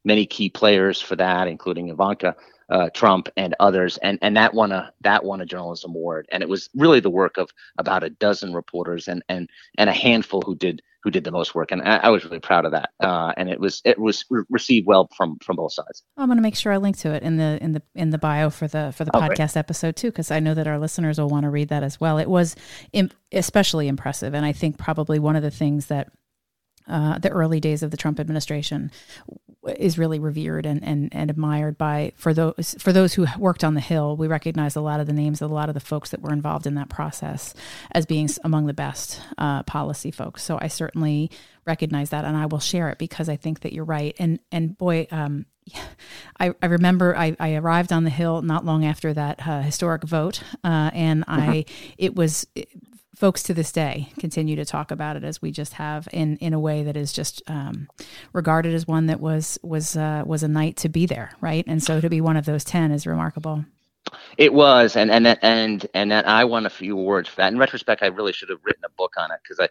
many 0.06 0.24
key 0.24 0.48
players 0.48 1.02
for 1.02 1.16
that, 1.16 1.48
including 1.48 1.90
Ivanka 1.90 2.36
uh, 2.70 2.90
Trump 2.90 3.28
and 3.36 3.54
others, 3.60 3.98
and 3.98 4.18
and 4.22 4.36
that 4.36 4.54
won 4.54 4.72
a 4.72 4.92
that 5.02 5.24
won 5.24 5.40
a 5.40 5.46
journalism 5.46 5.90
award, 5.90 6.26
and 6.32 6.42
it 6.42 6.48
was 6.48 6.68
really 6.74 7.00
the 7.00 7.10
work 7.10 7.36
of 7.36 7.50
about 7.78 8.02
a 8.02 8.10
dozen 8.10 8.54
reporters 8.54 9.08
and 9.08 9.22
and 9.28 9.48
and 9.78 9.90
a 9.90 9.92
handful 9.92 10.42
who 10.42 10.56
did 10.56 10.82
who 11.02 11.10
did 11.10 11.22
the 11.22 11.30
most 11.30 11.54
work, 11.54 11.70
and 11.70 11.82
I, 11.82 11.98
I 11.98 12.08
was 12.08 12.24
really 12.24 12.40
proud 12.40 12.64
of 12.64 12.72
that, 12.72 12.90
uh, 12.98 13.32
and 13.36 13.48
it 13.48 13.60
was 13.60 13.82
it 13.84 13.98
was 13.98 14.24
re- 14.30 14.42
received 14.50 14.86
well 14.86 15.08
from 15.16 15.38
from 15.38 15.56
both 15.56 15.74
sides. 15.74 16.02
I'm 16.16 16.26
going 16.26 16.38
to 16.38 16.42
make 16.42 16.56
sure 16.56 16.72
I 16.72 16.78
link 16.78 16.96
to 16.98 17.12
it 17.12 17.22
in 17.22 17.36
the 17.36 17.58
in 17.60 17.72
the 17.72 17.82
in 17.94 18.10
the 18.10 18.18
bio 18.18 18.50
for 18.50 18.66
the 18.66 18.92
for 18.96 19.04
the 19.04 19.16
oh, 19.16 19.20
podcast 19.20 19.52
great. 19.52 19.56
episode 19.58 19.94
too, 19.94 20.08
because 20.08 20.32
I 20.32 20.40
know 20.40 20.54
that 20.54 20.66
our 20.66 20.78
listeners 20.78 21.20
will 21.20 21.28
want 21.28 21.44
to 21.44 21.50
read 21.50 21.68
that 21.68 21.84
as 21.84 22.00
well. 22.00 22.18
It 22.18 22.28
was 22.28 22.56
Im- 22.92 23.12
especially 23.32 23.86
impressive, 23.86 24.34
and 24.34 24.44
I 24.44 24.52
think 24.52 24.76
probably 24.76 25.20
one 25.20 25.36
of 25.36 25.42
the 25.42 25.52
things 25.52 25.86
that 25.86 26.10
uh, 26.88 27.18
the 27.18 27.30
early 27.30 27.60
days 27.60 27.82
of 27.82 27.90
the 27.90 27.96
Trump 27.96 28.18
administration 28.20 28.90
is 29.68 29.98
really 29.98 30.18
revered 30.18 30.66
and, 30.66 30.82
and, 30.82 31.14
and 31.14 31.30
admired 31.30 31.76
by 31.78 32.12
for 32.16 32.32
those 32.32 32.76
for 32.78 32.92
those 32.92 33.14
who 33.14 33.26
worked 33.38 33.64
on 33.64 33.74
the 33.74 33.80
Hill. 33.80 34.16
We 34.16 34.26
recognize 34.26 34.76
a 34.76 34.80
lot 34.80 35.00
of 35.00 35.06
the 35.06 35.12
names 35.12 35.42
of 35.42 35.50
a 35.50 35.54
lot 35.54 35.68
of 35.68 35.74
the 35.74 35.80
folks 35.80 36.10
that 36.10 36.22
were 36.22 36.32
involved 36.32 36.66
in 36.66 36.74
that 36.74 36.88
process 36.88 37.54
as 37.92 38.06
being 38.06 38.28
among 38.44 38.66
the 38.66 38.74
best 38.74 39.20
uh, 39.38 39.62
policy 39.64 40.10
folks. 40.10 40.42
So 40.42 40.58
I 40.60 40.68
certainly 40.68 41.30
recognize 41.66 42.10
that, 42.10 42.24
and 42.24 42.36
I 42.36 42.46
will 42.46 42.60
share 42.60 42.88
it 42.90 42.98
because 42.98 43.28
I 43.28 43.36
think 43.36 43.60
that 43.60 43.72
you're 43.72 43.84
right. 43.84 44.14
And 44.18 44.38
and 44.52 44.76
boy, 44.76 45.06
um, 45.10 45.46
I, 46.40 46.54
I 46.62 46.66
remember 46.66 47.16
I, 47.16 47.36
I 47.38 47.54
arrived 47.54 47.92
on 47.92 48.04
the 48.04 48.10
Hill 48.10 48.42
not 48.42 48.64
long 48.64 48.84
after 48.84 49.12
that 49.12 49.46
uh, 49.46 49.62
historic 49.62 50.02
vote, 50.04 50.42
uh, 50.64 50.90
and 50.92 51.24
I 51.26 51.64
mm-hmm. 51.66 51.94
it 51.98 52.14
was 52.14 52.46
folks 53.16 53.42
to 53.42 53.54
this 53.54 53.72
day 53.72 54.10
continue 54.20 54.54
to 54.56 54.64
talk 54.64 54.90
about 54.90 55.16
it 55.16 55.24
as 55.24 55.40
we 55.40 55.50
just 55.50 55.72
have 55.72 56.06
in 56.12 56.36
in 56.36 56.52
a 56.52 56.60
way 56.60 56.82
that 56.82 56.96
is 56.96 57.12
just 57.12 57.42
um, 57.48 57.88
regarded 58.32 58.74
as 58.74 58.86
one 58.86 59.06
that 59.06 59.20
was 59.20 59.58
was 59.62 59.96
uh, 59.96 60.22
was 60.26 60.42
a 60.42 60.48
night 60.48 60.76
to 60.76 60.88
be 60.88 61.06
there, 61.06 61.32
right? 61.40 61.64
And 61.66 61.82
so 61.82 62.00
to 62.00 62.10
be 62.10 62.20
one 62.20 62.36
of 62.36 62.44
those 62.44 62.62
ten 62.62 62.92
is 62.92 63.06
remarkable. 63.06 63.64
It 64.36 64.52
was, 64.52 64.96
and 64.96 65.10
and 65.10 65.26
and 65.42 65.86
and 65.94 66.12
I 66.12 66.44
won 66.44 66.66
a 66.66 66.70
few 66.70 66.96
awards 66.96 67.28
for 67.28 67.36
that. 67.36 67.52
In 67.52 67.58
retrospect, 67.58 68.02
I 68.02 68.06
really 68.06 68.32
should 68.32 68.50
have 68.50 68.60
written 68.64 68.84
a 68.84 68.90
book 68.90 69.14
on 69.16 69.30
it 69.32 69.40
because 69.42 69.58
I 69.58 69.68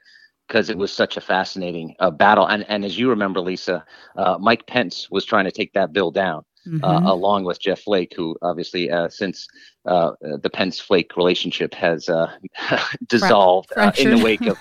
because 0.47 0.69
it 0.69 0.77
was 0.77 0.91
such 0.91 1.17
a 1.17 1.21
fascinating 1.21 1.95
uh, 1.99 2.11
battle. 2.11 2.47
And 2.47 2.65
and 2.67 2.83
as 2.83 2.97
you 2.97 3.09
remember, 3.09 3.39
Lisa, 3.39 3.85
uh, 4.17 4.37
Mike 4.39 4.65
Pence 4.65 5.09
was 5.09 5.23
trying 5.23 5.45
to 5.45 5.51
take 5.51 5.73
that 5.73 5.93
bill 5.93 6.11
down. 6.11 6.43
Uh, 6.65 6.69
mm-hmm. 6.69 6.83
uh, 6.83 7.13
along 7.13 7.43
with 7.43 7.59
Jeff 7.59 7.81
Flake, 7.81 8.13
who 8.15 8.35
obviously 8.41 8.89
uh, 8.89 9.07
since 9.07 9.47
uh, 9.85 10.13
the 10.21 10.49
Pence 10.49 10.79
Flake 10.79 11.15
relationship 11.15 11.75
has 11.75 12.09
uh, 12.09 12.31
dissolved 13.07 13.71
uh, 13.77 13.91
in 13.99 14.17
the 14.17 14.23
wake 14.23 14.41
of 14.41 14.57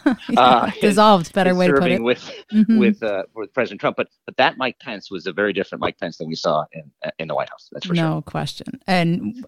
dissolved. 0.81 1.33
Better 1.33 1.55
way 1.55 1.69
to 1.69 1.73
put 1.73 1.91
it. 1.91 2.03
With 2.03 2.31
mm-hmm. 2.53 2.79
with 2.79 3.03
with 3.35 3.55
President 3.55 3.81
Trump, 3.81 3.97
but 3.97 4.09
but 4.27 4.37
that 4.37 4.59
Mike 4.59 4.79
Pence 4.81 5.11
was 5.11 5.27
a 5.27 5.33
very 5.33 5.55
different 5.55 5.81
Mike 5.81 5.99
Pence 5.99 6.19
than 6.19 6.29
we 6.29 6.35
saw 6.35 6.67
in 6.73 6.91
in 7.19 7.29
the 7.29 7.35
White 7.35 7.49
House. 7.49 7.71
That's 7.73 7.87
for 7.87 7.95
no 7.95 8.03
sure. 8.03 8.11
No 8.11 8.23
question, 8.23 8.81
and 8.87 9.47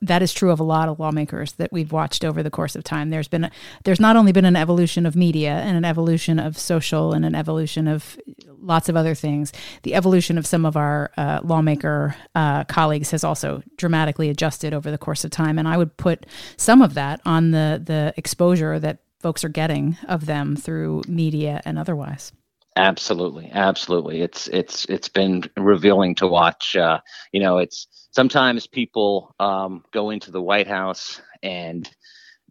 that 0.00 0.22
is 0.22 0.32
true 0.32 0.52
of 0.52 0.60
a 0.60 0.64
lot 0.64 0.88
of 0.88 1.00
lawmakers 1.00 1.52
that 1.54 1.72
we've 1.72 1.90
watched 1.90 2.24
over 2.24 2.40
the 2.42 2.50
course 2.50 2.76
of 2.76 2.84
time. 2.84 3.10
There's 3.10 3.28
been 3.28 3.44
a, 3.44 3.50
there's 3.82 4.00
not 4.00 4.14
only 4.14 4.30
been 4.30 4.44
an 4.44 4.56
evolution 4.56 5.06
of 5.06 5.16
media 5.16 5.50
and 5.50 5.76
an 5.76 5.84
evolution 5.84 6.38
of 6.38 6.56
social 6.56 7.12
and 7.12 7.24
an 7.24 7.34
evolution 7.34 7.88
of 7.88 8.16
lots 8.64 8.88
of 8.88 8.96
other 8.96 9.14
things. 9.14 9.52
The 9.82 9.94
evolution 9.94 10.38
of 10.38 10.46
some 10.46 10.64
of 10.64 10.76
our 10.76 11.10
lawmaker 11.42 12.14
colleagues 12.68 13.10
has 13.10 13.24
also 13.24 13.62
dramatically 13.76 14.30
adjusted 14.30 14.72
over 14.72 14.84
over 14.84 14.90
the 14.90 14.98
course 14.98 15.24
of 15.24 15.30
time. 15.30 15.58
And 15.58 15.66
I 15.66 15.78
would 15.78 15.96
put 15.96 16.26
some 16.58 16.82
of 16.82 16.94
that 16.94 17.20
on 17.24 17.52
the 17.52 17.82
the 17.84 18.12
exposure 18.18 18.78
that 18.78 18.98
folks 19.20 19.42
are 19.42 19.48
getting 19.48 19.96
of 20.08 20.26
them 20.26 20.56
through 20.56 21.02
media 21.08 21.62
and 21.64 21.78
otherwise. 21.78 22.32
Absolutely, 22.76 23.50
absolutely. 23.52 24.20
It's 24.20 24.48
it's 24.48 24.84
it's 24.86 25.08
been 25.08 25.44
revealing 25.56 26.14
to 26.16 26.26
watch. 26.26 26.76
Uh, 26.76 27.00
you 27.32 27.40
know, 27.40 27.58
it's 27.58 27.86
sometimes 28.10 28.66
people 28.66 29.34
um, 29.40 29.84
go 29.92 30.10
into 30.10 30.30
the 30.30 30.42
White 30.42 30.68
House 30.68 31.22
and 31.42 31.88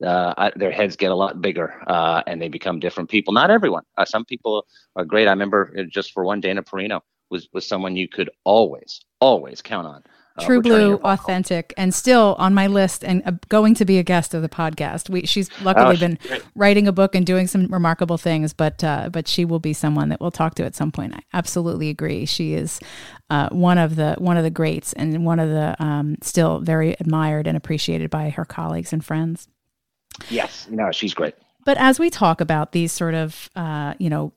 uh, 0.04 0.52
their 0.56 0.72
heads 0.72 0.96
get 0.96 1.12
a 1.12 1.16
lot 1.16 1.42
bigger 1.42 1.82
uh, 1.88 2.22
and 2.28 2.42
they 2.42 2.50
become 2.50 2.80
different 2.80 3.10
people. 3.10 3.34
Not 3.34 3.50
everyone. 3.50 3.84
Uh, 3.98 4.06
some 4.06 4.26
people 4.26 4.66
are 4.96 5.06
great. 5.06 5.28
I 5.28 5.32
remember 5.32 5.86
just 5.89 6.12
for 6.13 6.24
one, 6.24 6.42
Dana 6.42 6.63
Perino 6.63 7.02
was 7.30 7.50
was 7.54 7.68
someone 7.68 7.96
you 7.96 8.08
could 8.08 8.30
always 8.44 9.02
always 9.20 9.62
count 9.62 9.88
on. 9.88 10.04
Uh, 10.36 10.46
True 10.46 10.62
Blue, 10.63 10.96
authentic, 11.04 11.76
and 11.78 11.94
still 11.94 12.36
on 12.39 12.56
my 12.56 12.66
list 12.66 13.04
and 13.04 13.22
uh, 13.24 13.34
going 13.50 13.76
to 13.76 13.86
be 13.86 14.00
a 14.00 14.04
guest 14.04 14.34
of 14.34 14.42
the 14.42 14.50
podcast. 14.50 15.08
We, 15.08 15.28
she's 15.28 15.48
luckily 15.62 15.96
oh, 15.96 16.00
been 16.00 16.18
great. 16.28 16.44
writing 16.56 16.88
a 16.88 16.92
book 16.92 17.13
and 17.13 17.24
doing 17.24 17.46
some 17.46 17.68
remarkable 17.68 18.18
things, 18.18 18.52
but 18.52 18.84
uh, 18.84 19.10
but 19.12 19.28
she 19.28 19.46
will 19.46 19.60
be 19.60 19.74
someone 19.74 20.10
that 20.10 20.20
we'll 20.20 20.32
talk 20.32 20.56
to 20.56 20.66
at 20.66 20.74
some 20.74 20.92
point. 20.92 21.13
I 21.13 21.20
absolutely 21.34 21.89
agree. 21.89 22.26
She 22.26 22.56
is 22.56 22.80
uh, 23.30 23.50
one 23.50 23.78
of 23.78 23.96
the 23.96 24.16
one 24.18 24.38
of 24.38 24.44
the 24.44 24.50
greats 24.50 24.94
and 24.94 25.24
one 25.24 25.39
of 25.39 25.50
the 25.50 25.76
um, 25.84 26.16
still 26.24 26.60
very 26.60 26.96
admired 27.00 27.46
and 27.46 27.56
appreciated 27.56 28.10
by 28.10 28.30
her 28.30 28.46
colleagues 28.46 28.92
and 28.92 29.06
friends. 29.06 29.48
Yes, 30.30 30.67
no, 30.69 30.91
she's 30.91 31.13
great. 31.13 31.36
But 31.65 31.78
as 31.78 31.99
we 31.99 32.10
talk 32.10 32.41
about 32.41 32.71
these 32.71 32.91
sort 32.91 33.13
of 33.13 33.49
uh, 33.56 33.93
you 33.99 34.10
know 34.10 34.34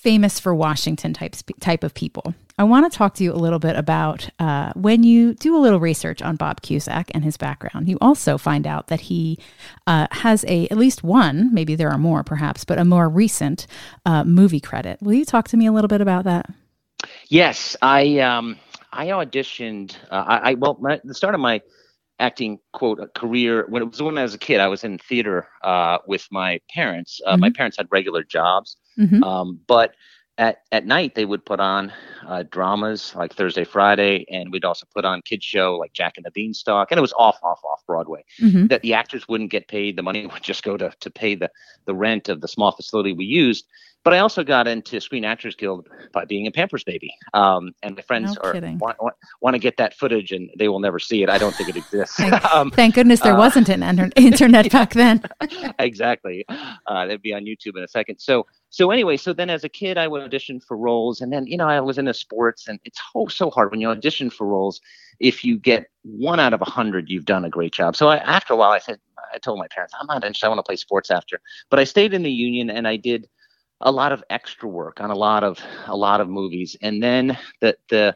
famous 0.00 0.40
for 0.40 0.54
Washington 0.54 1.12
types 1.12 1.44
type 1.60 1.84
of 1.84 1.92
people. 1.92 2.34
I 2.58 2.64
want 2.64 2.90
to 2.90 2.96
talk 2.96 3.14
to 3.14 3.24
you 3.24 3.32
a 3.32 3.36
little 3.36 3.58
bit 3.58 3.76
about 3.76 4.28
uh, 4.38 4.72
when 4.74 5.02
you 5.02 5.34
do 5.34 5.56
a 5.56 5.58
little 5.58 5.80
research 5.80 6.22
on 6.22 6.36
Bob 6.36 6.62
Cusack 6.62 7.10
and 7.14 7.24
his 7.24 7.36
background. 7.36 7.88
You 7.88 7.98
also 8.00 8.38
find 8.38 8.66
out 8.66 8.88
that 8.88 9.00
he 9.00 9.38
uh, 9.86 10.06
has 10.10 10.44
a 10.48 10.68
at 10.68 10.78
least 10.78 11.02
one, 11.02 11.52
maybe 11.52 11.74
there 11.74 11.90
are 11.90 11.98
more, 11.98 12.22
perhaps, 12.22 12.64
but 12.64 12.78
a 12.78 12.84
more 12.84 13.08
recent 13.08 13.66
uh, 14.06 14.24
movie 14.24 14.60
credit. 14.60 15.00
Will 15.02 15.14
you 15.14 15.24
talk 15.24 15.48
to 15.48 15.56
me 15.56 15.66
a 15.66 15.72
little 15.72 15.88
bit 15.88 16.00
about 16.00 16.24
that? 16.24 16.50
Yes, 17.28 17.76
I 17.82 18.18
um, 18.20 18.58
I 18.92 19.08
auditioned. 19.08 19.96
Uh, 20.10 20.24
I, 20.26 20.50
I, 20.50 20.54
well, 20.54 20.78
my, 20.80 21.00
the 21.04 21.14
start 21.14 21.34
of 21.34 21.40
my 21.40 21.60
acting 22.20 22.58
quote 22.72 23.14
career 23.14 23.66
when 23.68 23.82
it 23.82 23.90
was 23.90 24.02
when 24.02 24.18
I 24.18 24.22
was 24.22 24.34
a 24.34 24.38
kid. 24.38 24.60
I 24.60 24.68
was 24.68 24.84
in 24.84 24.98
theater 24.98 25.48
uh, 25.64 25.98
with 26.06 26.28
my 26.30 26.60
parents. 26.72 27.20
Uh, 27.26 27.32
mm-hmm. 27.32 27.40
My 27.40 27.50
parents 27.50 27.76
had 27.76 27.88
regular 27.90 28.22
jobs, 28.22 28.76
mm-hmm. 28.98 29.24
um, 29.24 29.58
but 29.66 29.94
at 30.38 30.62
at 30.70 30.86
night 30.86 31.14
they 31.14 31.24
would 31.24 31.44
put 31.44 31.60
on 31.60 31.92
uh, 32.26 32.44
dramas 32.50 33.14
like 33.16 33.34
Thursday, 33.34 33.64
Friday, 33.64 34.24
and 34.30 34.52
we'd 34.52 34.64
also 34.64 34.86
put 34.94 35.04
on 35.04 35.22
kids 35.22 35.44
show 35.44 35.76
like 35.76 35.92
Jack 35.92 36.14
and 36.16 36.24
the 36.24 36.30
Beanstalk, 36.30 36.90
and 36.90 36.98
it 36.98 37.02
was 37.02 37.12
off, 37.14 37.38
off, 37.42 37.60
off 37.64 37.84
Broadway. 37.86 38.24
Mm-hmm. 38.40 38.68
That 38.68 38.82
the 38.82 38.94
actors 38.94 39.26
wouldn't 39.28 39.50
get 39.50 39.68
paid; 39.68 39.96
the 39.96 40.02
money 40.02 40.26
would 40.32 40.42
just 40.42 40.62
go 40.62 40.76
to 40.76 40.92
to 41.00 41.10
pay 41.10 41.34
the 41.34 41.50
the 41.86 41.94
rent 41.94 42.28
of 42.28 42.40
the 42.40 42.48
small 42.48 42.72
facility 42.72 43.12
we 43.12 43.24
used. 43.24 43.66
But 44.02 44.14
I 44.14 44.18
also 44.18 44.42
got 44.42 44.66
into 44.66 44.98
Screen 45.00 45.24
Actors 45.24 45.54
Guild 45.54 45.88
by 46.12 46.24
being 46.24 46.46
a 46.46 46.50
Pampers 46.50 46.84
baby. 46.84 47.14
Um, 47.34 47.72
and 47.82 47.96
my 47.96 48.02
friends 48.02 48.34
no 48.34 48.50
are 48.50 48.54
want, 48.78 48.96
want, 49.00 49.14
want, 49.42 49.54
to 49.54 49.58
get 49.58 49.76
that 49.76 49.94
footage, 49.94 50.32
and 50.32 50.50
they 50.58 50.68
will 50.68 50.80
never 50.80 50.98
see 50.98 51.22
it. 51.22 51.28
I 51.28 51.36
don't 51.36 51.54
think 51.54 51.68
it 51.68 51.76
exists. 51.76 52.16
thank, 52.16 52.44
um, 52.54 52.70
thank, 52.70 52.94
goodness 52.94 53.20
there 53.20 53.34
uh, 53.34 53.38
wasn't 53.38 53.68
an 53.68 54.12
internet 54.16 54.70
back 54.72 54.94
then. 54.94 55.22
exactly. 55.78 56.46
Uh, 56.48 56.74
that'd 56.86 57.20
be 57.20 57.34
on 57.34 57.44
YouTube 57.44 57.76
in 57.76 57.82
a 57.82 57.88
second. 57.88 58.18
So 58.18 58.46
so 58.70 58.92
anyway, 58.92 59.16
so 59.16 59.32
then 59.32 59.50
as 59.50 59.64
a 59.64 59.68
kid, 59.68 59.98
I 59.98 60.06
would 60.06 60.22
audition 60.22 60.60
for 60.60 60.76
roles, 60.76 61.20
and 61.20 61.32
then 61.32 61.46
you 61.46 61.56
know 61.56 61.68
I 61.68 61.80
was 61.80 61.98
into 61.98 62.14
sports, 62.14 62.68
and 62.68 62.78
it's 62.84 63.00
so 63.12 63.26
so 63.26 63.50
hard 63.50 63.70
when 63.70 63.80
you 63.80 63.90
audition 63.90 64.30
for 64.30 64.46
roles. 64.46 64.80
If 65.18 65.44
you 65.44 65.58
get 65.58 65.90
one 66.02 66.40
out 66.40 66.54
of 66.54 66.62
a 66.62 66.70
hundred, 66.70 67.10
you've 67.10 67.26
done 67.26 67.44
a 67.44 67.50
great 67.50 67.72
job. 67.72 67.96
So 67.96 68.08
I, 68.08 68.16
after 68.18 68.54
a 68.54 68.56
while, 68.56 68.70
I 68.70 68.78
said, 68.78 68.98
I 69.34 69.38
told 69.38 69.58
my 69.58 69.66
parents, 69.68 69.92
I'm 70.00 70.06
not 70.06 70.24
interested. 70.24 70.46
I 70.46 70.48
want 70.48 70.60
to 70.60 70.62
play 70.62 70.76
sports 70.76 71.10
after. 71.10 71.40
But 71.68 71.80
I 71.80 71.84
stayed 71.84 72.14
in 72.14 72.22
the 72.22 72.30
union, 72.30 72.70
and 72.70 72.88
I 72.88 72.96
did 72.96 73.28
a 73.80 73.90
lot 73.90 74.12
of 74.12 74.22
extra 74.30 74.68
work 74.68 75.00
on 75.00 75.10
a 75.10 75.14
lot 75.14 75.44
of 75.44 75.58
a 75.86 75.96
lot 75.96 76.20
of 76.20 76.28
movies, 76.28 76.76
and 76.82 77.02
then 77.02 77.38
the 77.60 77.76
the 77.88 78.14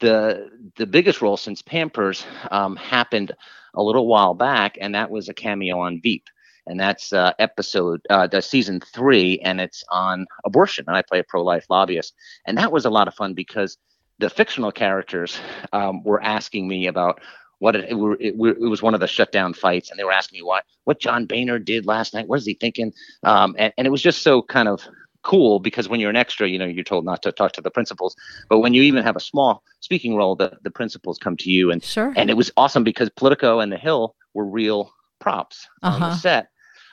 the 0.00 0.50
the 0.76 0.86
biggest 0.86 1.22
role 1.22 1.36
since 1.36 1.62
Pampers 1.62 2.24
um, 2.50 2.76
happened 2.76 3.32
a 3.74 3.82
little 3.82 4.06
while 4.06 4.34
back, 4.34 4.76
and 4.80 4.94
that 4.94 5.10
was 5.10 5.28
a 5.28 5.34
cameo 5.34 5.78
on 5.80 6.00
Veep, 6.00 6.24
and 6.66 6.78
that's 6.78 7.12
uh, 7.12 7.32
episode 7.38 8.00
uh, 8.10 8.26
the 8.26 8.42
season 8.42 8.80
three, 8.80 9.38
and 9.40 9.60
it's 9.60 9.84
on 9.90 10.26
abortion, 10.44 10.84
and 10.88 10.96
I 10.96 11.02
play 11.02 11.20
a 11.20 11.24
pro 11.24 11.42
life 11.42 11.66
lobbyist, 11.70 12.14
and 12.46 12.58
that 12.58 12.72
was 12.72 12.84
a 12.84 12.90
lot 12.90 13.08
of 13.08 13.14
fun 13.14 13.34
because 13.34 13.78
the 14.18 14.30
fictional 14.30 14.72
characters 14.72 15.38
um, 15.72 16.02
were 16.04 16.22
asking 16.22 16.68
me 16.68 16.86
about 16.86 17.20
what 17.58 17.76
it, 17.76 17.90
it, 17.90 17.96
it, 18.20 18.36
was 18.36 18.82
one 18.82 18.94
of 18.94 19.00
the 19.00 19.06
shutdown 19.06 19.54
fights, 19.54 19.90
and 19.90 19.98
they 19.98 20.04
were 20.04 20.12
asking 20.12 20.38
me 20.38 20.42
what 20.42 20.64
what 20.84 21.00
John 21.00 21.26
Boehner 21.26 21.58
did 21.58 21.86
last 21.86 22.14
night. 22.14 22.28
What 22.28 22.38
is 22.38 22.46
he 22.46 22.54
thinking? 22.54 22.92
Um, 23.22 23.54
and, 23.58 23.72
and 23.78 23.86
it 23.86 23.90
was 23.90 24.02
just 24.02 24.22
so 24.22 24.42
kind 24.42 24.68
of 24.68 24.86
cool 25.24 25.58
because 25.58 25.88
when 25.88 26.00
you're 26.00 26.10
an 26.10 26.16
extra, 26.16 26.48
you 26.48 26.58
know, 26.58 26.64
you're 26.64 26.84
told 26.84 27.04
not 27.04 27.22
to 27.22 27.32
talk 27.32 27.52
to 27.52 27.60
the 27.60 27.70
principals. 27.70 28.14
But 28.48 28.60
when 28.60 28.74
you 28.74 28.82
even 28.82 29.02
have 29.02 29.16
a 29.16 29.20
small 29.20 29.62
speaking 29.80 30.14
role, 30.16 30.36
the, 30.36 30.52
the 30.62 30.70
principals 30.70 31.18
come 31.18 31.36
to 31.38 31.50
you. 31.50 31.70
And 31.70 31.82
sure. 31.82 32.12
and 32.16 32.30
it 32.30 32.34
was 32.34 32.52
awesome 32.56 32.84
because 32.84 33.10
Politico 33.10 33.60
and 33.60 33.72
The 33.72 33.78
Hill 33.78 34.14
were 34.34 34.46
real 34.46 34.92
props 35.20 35.66
uh-huh. 35.82 35.94
on 35.94 36.00
the 36.00 36.06
uh-huh. 36.06 36.16
set. 36.16 36.48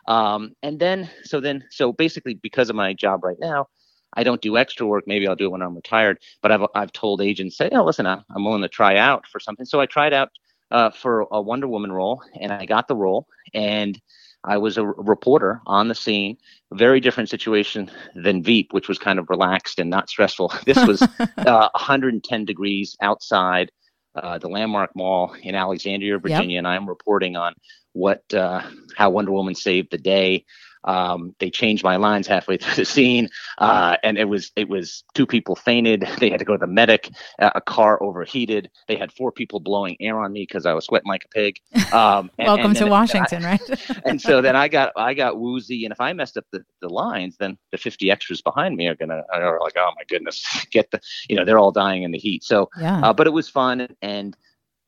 Um, 0.07 0.55
and 0.63 0.79
then 0.79 1.09
so 1.23 1.39
then 1.39 1.63
so 1.69 1.93
basically 1.93 2.33
because 2.33 2.69
of 2.69 2.75
my 2.75 2.93
job 2.93 3.23
right 3.23 3.37
now, 3.39 3.67
I 4.13 4.23
don't 4.23 4.41
do 4.41 4.57
extra 4.57 4.85
work. 4.87 5.05
Maybe 5.07 5.27
I'll 5.27 5.35
do 5.35 5.45
it 5.45 5.51
when 5.51 5.61
I'm 5.61 5.75
retired. 5.75 6.17
But 6.41 6.51
I've 6.51 6.65
I've 6.73 6.91
told 6.91 7.21
agents 7.21 7.57
say, 7.57 7.69
oh, 7.71 7.83
listen, 7.83 8.07
I'm, 8.07 8.23
I'm 8.33 8.43
willing 8.43 8.63
to 8.63 8.69
try 8.69 8.97
out 8.97 9.27
for 9.27 9.39
something. 9.39 9.65
So 9.65 9.79
I 9.79 9.85
tried 9.85 10.13
out 10.13 10.29
uh, 10.71 10.89
for 10.89 11.27
a 11.31 11.41
Wonder 11.41 11.67
Woman 11.67 11.91
role, 11.91 12.23
and 12.39 12.51
I 12.51 12.65
got 12.65 12.87
the 12.87 12.95
role. 12.95 13.27
And 13.53 14.01
I 14.43 14.57
was 14.57 14.77
a 14.77 14.85
reporter 14.85 15.61
on 15.67 15.87
the 15.87 15.95
scene. 15.95 16.37
Very 16.73 16.99
different 16.99 17.29
situation 17.29 17.91
than 18.15 18.41
Veep, 18.41 18.73
which 18.73 18.87
was 18.87 18.97
kind 18.97 19.19
of 19.19 19.29
relaxed 19.29 19.79
and 19.79 19.89
not 19.89 20.09
stressful. 20.09 20.53
This 20.65 20.85
was 20.85 21.01
uh, 21.37 21.69
110 21.73 22.45
degrees 22.45 22.95
outside 23.01 23.71
uh, 24.15 24.37
the 24.37 24.47
Landmark 24.47 24.91
Mall 24.95 25.35
in 25.41 25.55
Alexandria, 25.55 26.17
Virginia, 26.17 26.55
yep. 26.55 26.59
and 26.59 26.67
I'm 26.67 26.87
reporting 26.87 27.35
on 27.35 27.53
what 27.93 28.21
uh, 28.33 28.61
how 28.95 29.09
Wonder 29.09 29.31
Woman 29.31 29.55
saved 29.55 29.91
the 29.91 29.97
day. 29.97 30.45
Um, 30.83 31.35
they 31.39 31.49
changed 31.49 31.83
my 31.83 31.95
lines 31.95 32.27
halfway 32.27 32.57
through 32.61 32.75
the 32.75 32.85
scene, 32.85 33.29
uh, 33.57 33.97
and 34.03 34.17
it 34.17 34.25
was 34.25 34.51
it 34.55 34.69
was 34.69 35.03
two 35.13 35.25
people 35.25 35.55
fainted. 35.55 36.07
They 36.21 36.29
had 36.29 36.39
to 36.39 36.45
go 36.45 36.53
to 36.53 36.59
the 36.59 36.67
medic. 36.67 37.09
Uh, 37.39 37.49
a 37.55 37.61
car 37.61 38.01
overheated. 38.03 38.69
They 38.87 38.95
had 38.95 39.11
four 39.11 39.31
people 39.31 39.59
blowing 39.59 39.97
air 39.99 40.19
on 40.19 40.31
me 40.31 40.45
because 40.47 40.67
I 40.67 40.73
was 40.73 40.85
sweating 40.85 41.09
like 41.09 41.25
a 41.25 41.29
pig. 41.29 41.59
Um, 41.91 42.31
and, 42.37 42.47
Welcome 42.47 42.67
and 42.67 42.75
to 42.77 42.85
Washington, 42.85 43.43
I, 43.43 43.51
right? 43.51 44.01
and 44.05 44.21
so 44.21 44.41
then 44.41 44.55
I 44.55 44.69
got 44.69 44.93
I 44.95 45.13
got 45.13 45.39
woozy, 45.39 45.83
and 45.83 45.91
if 45.91 45.99
I 45.99 46.13
messed 46.13 46.37
up 46.37 46.45
the, 46.51 46.63
the 46.79 46.87
lines, 46.87 47.35
then 47.37 47.57
the 47.71 47.77
50 47.77 48.09
extras 48.09 48.41
behind 48.41 48.77
me 48.77 48.87
are 48.87 48.95
gonna 48.95 49.23
are 49.33 49.59
like, 49.59 49.73
oh 49.77 49.91
my 49.97 50.03
goodness, 50.07 50.65
get 50.71 50.89
the 50.91 51.01
you 51.27 51.35
know 51.35 51.43
they're 51.43 51.59
all 51.59 51.71
dying 51.71 52.03
in 52.03 52.11
the 52.11 52.17
heat. 52.17 52.45
So, 52.45 52.69
yeah. 52.79 53.01
Uh, 53.01 53.13
but 53.13 53.27
it 53.27 53.31
was 53.31 53.49
fun 53.49 53.89
and 54.01 54.37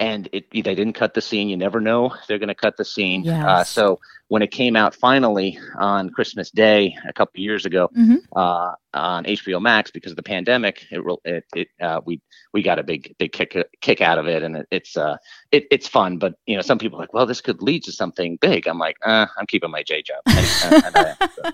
and 0.03 0.27
it, 0.33 0.51
they 0.51 0.75
didn't 0.75 0.93
cut 0.93 1.13
the 1.13 1.21
scene. 1.21 1.47
You 1.47 1.55
never 1.55 1.79
know 1.79 2.13
they're 2.27 2.37
going 2.37 2.49
to 2.49 2.55
cut 2.55 2.75
the 2.75 2.83
scene. 2.83 3.21
Uh, 3.27 3.31
yes. 3.31 3.45
Uh, 3.45 3.63
so 3.63 3.99
when 4.27 4.41
it 4.41 4.51
came 4.51 4.75
out 4.75 4.93
finally 4.93 5.57
on 5.79 6.09
Christmas 6.09 6.51
Day 6.51 6.97
a 7.07 7.13
couple 7.13 7.39
years 7.39 7.65
ago 7.65 7.89
mm-hmm. 7.97 8.17
uh, 8.35 8.73
on 8.93 9.23
HBO 9.23 9.61
Max 9.61 9.91
because 9.91 10.11
of 10.11 10.17
the 10.17 10.23
pandemic, 10.23 10.85
it, 10.91 11.19
it, 11.23 11.45
it 11.55 11.67
uh, 11.81 12.01
we 12.05 12.21
we 12.53 12.61
got 12.61 12.79
a 12.79 12.83
big 12.83 13.15
big 13.17 13.31
kick 13.31 13.55
kick 13.79 14.01
out 14.01 14.17
of 14.17 14.27
it, 14.27 14.43
and 14.43 14.57
it, 14.57 14.67
it's 14.71 14.97
uh 14.97 15.15
it, 15.53 15.67
it's 15.71 15.87
fun. 15.87 16.17
But 16.17 16.33
you 16.47 16.57
know, 16.57 16.61
some 16.61 16.79
people 16.79 16.99
are 16.99 17.03
like, 17.03 17.13
well, 17.13 17.25
this 17.25 17.39
could 17.39 17.61
lead 17.61 17.83
to 17.83 17.93
something 17.93 18.37
big. 18.41 18.67
I'm 18.67 18.79
like, 18.79 18.97
uh, 19.05 19.27
I'm 19.37 19.47
keeping 19.47 19.71
my 19.71 19.83
J 19.83 20.01
job. 20.01 20.21
And, 20.63 20.83
and 20.85 20.95
I, 20.95 21.15
so. 21.35 21.51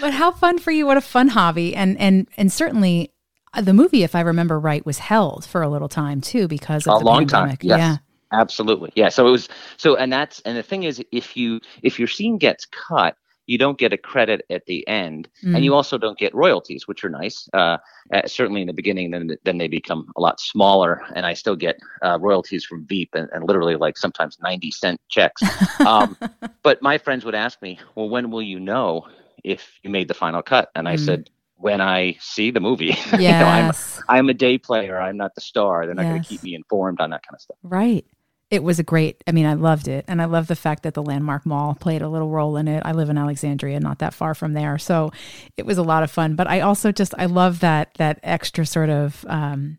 but 0.00 0.12
how 0.12 0.30
fun 0.30 0.58
for 0.58 0.70
you! 0.70 0.86
What 0.86 0.96
a 0.96 1.02
fun 1.02 1.28
hobby, 1.28 1.74
and 1.74 1.98
and 1.98 2.28
and 2.36 2.52
certainly 2.52 3.12
the 3.60 3.74
movie, 3.74 4.02
if 4.02 4.14
I 4.14 4.20
remember 4.20 4.58
right, 4.58 4.84
was 4.84 4.98
held 4.98 5.44
for 5.44 5.62
a 5.62 5.68
little 5.68 5.88
time 5.88 6.20
too 6.20 6.48
because 6.48 6.86
of 6.86 6.96
a 6.96 6.98
the 6.98 7.04
long 7.04 7.26
pandemic. 7.26 7.60
time. 7.60 7.68
Yes. 7.68 7.78
Yeah. 7.78 7.96
Absolutely. 8.30 8.92
Yeah. 8.94 9.08
So 9.08 9.26
it 9.26 9.30
was 9.30 9.48
so 9.78 9.96
and 9.96 10.12
that's 10.12 10.40
and 10.40 10.56
the 10.56 10.62
thing 10.62 10.82
is 10.82 11.02
if 11.12 11.36
you 11.36 11.60
if 11.82 11.98
your 11.98 12.08
scene 12.08 12.36
gets 12.36 12.66
cut, 12.66 13.16
you 13.48 13.56
don't 13.56 13.78
get 13.78 13.94
a 13.94 13.96
credit 13.96 14.44
at 14.50 14.66
the 14.66 14.86
end, 14.86 15.26
mm. 15.42 15.56
and 15.56 15.64
you 15.64 15.74
also 15.74 15.96
don't 15.96 16.18
get 16.18 16.34
royalties, 16.34 16.86
which 16.86 17.02
are 17.02 17.08
nice. 17.08 17.48
Uh, 17.54 17.78
uh, 18.12 18.26
certainly 18.26 18.60
in 18.60 18.66
the 18.66 18.74
beginning, 18.74 19.10
then 19.10 19.36
then 19.44 19.56
they 19.56 19.68
become 19.68 20.12
a 20.16 20.20
lot 20.20 20.38
smaller, 20.38 21.02
and 21.16 21.24
I 21.24 21.32
still 21.32 21.56
get 21.56 21.78
uh, 22.02 22.18
royalties 22.20 22.66
from 22.66 22.86
Veep, 22.86 23.14
and, 23.14 23.28
and, 23.32 23.44
literally 23.44 23.74
like 23.74 23.96
sometimes 23.96 24.36
ninety 24.42 24.70
cent 24.70 25.00
checks. 25.08 25.42
Um, 25.80 26.16
but 26.62 26.82
my 26.82 26.98
friends 26.98 27.24
would 27.24 27.34
ask 27.34 27.60
me, 27.62 27.80
"Well, 27.94 28.10
when 28.10 28.30
will 28.30 28.42
you 28.42 28.60
know 28.60 29.08
if 29.42 29.78
you 29.82 29.88
made 29.88 30.08
the 30.08 30.14
final 30.14 30.42
cut?" 30.42 30.70
And 30.74 30.86
I 30.86 30.96
mm. 30.96 31.04
said, 31.04 31.30
when 31.58 31.80
I 31.80 32.16
see 32.20 32.50
the 32.50 32.60
movie. 32.60 32.86
Yes. 32.86 33.12
you 33.12 33.28
know, 33.28 33.46
I'm, 33.46 33.72
I'm 34.08 34.28
a 34.28 34.34
day 34.34 34.58
player. 34.58 35.00
I'm 35.00 35.16
not 35.16 35.34
the 35.34 35.40
star. 35.40 35.86
They're 35.86 35.94
not 35.94 36.02
yes. 36.02 36.12
going 36.12 36.22
to 36.22 36.28
keep 36.28 36.42
me 36.42 36.54
informed 36.54 37.00
on 37.00 37.10
that 37.10 37.22
kind 37.22 37.34
of 37.34 37.40
stuff. 37.40 37.58
Right 37.62 38.04
it 38.50 38.62
was 38.62 38.78
a 38.78 38.82
great 38.82 39.22
i 39.26 39.32
mean 39.32 39.46
i 39.46 39.54
loved 39.54 39.88
it 39.88 40.04
and 40.08 40.22
i 40.22 40.24
love 40.24 40.46
the 40.46 40.56
fact 40.56 40.82
that 40.82 40.94
the 40.94 41.02
landmark 41.02 41.44
mall 41.44 41.74
played 41.74 42.02
a 42.02 42.08
little 42.08 42.30
role 42.30 42.56
in 42.56 42.66
it 42.66 42.82
i 42.84 42.92
live 42.92 43.10
in 43.10 43.18
alexandria 43.18 43.78
not 43.78 43.98
that 43.98 44.14
far 44.14 44.34
from 44.34 44.54
there 44.54 44.78
so 44.78 45.12
it 45.56 45.66
was 45.66 45.78
a 45.78 45.82
lot 45.82 46.02
of 46.02 46.10
fun 46.10 46.34
but 46.34 46.46
i 46.46 46.60
also 46.60 46.90
just 46.90 47.14
i 47.18 47.26
love 47.26 47.60
that 47.60 47.92
that 47.98 48.18
extra 48.22 48.64
sort 48.64 48.88
of 48.88 49.24
um, 49.28 49.78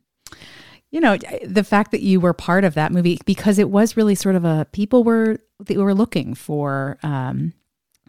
you 0.91 0.99
know 0.99 1.17
the 1.45 1.63
fact 1.63 1.91
that 1.91 2.01
you 2.01 2.19
were 2.19 2.33
part 2.33 2.63
of 2.63 2.73
that 2.75 2.91
movie 2.91 3.19
because 3.25 3.59
it 3.59 3.69
was 3.69 3.97
really 3.97 4.15
sort 4.15 4.35
of 4.35 4.45
a 4.45 4.67
people 4.71 5.03
were 5.03 5.39
they 5.59 5.77
were 5.77 5.93
looking 5.93 6.33
for 6.33 6.97
um, 7.03 7.53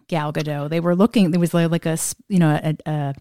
Gal 0.09 0.33
Gadot. 0.33 0.71
They 0.71 0.81
were 0.81 0.97
looking. 0.97 1.31
There 1.31 1.41
was 1.41 1.55
like 1.55 1.87
a 1.87 1.99
you 2.29 2.39
know 2.39 2.59
a, 2.63 2.77
a 2.91 3.15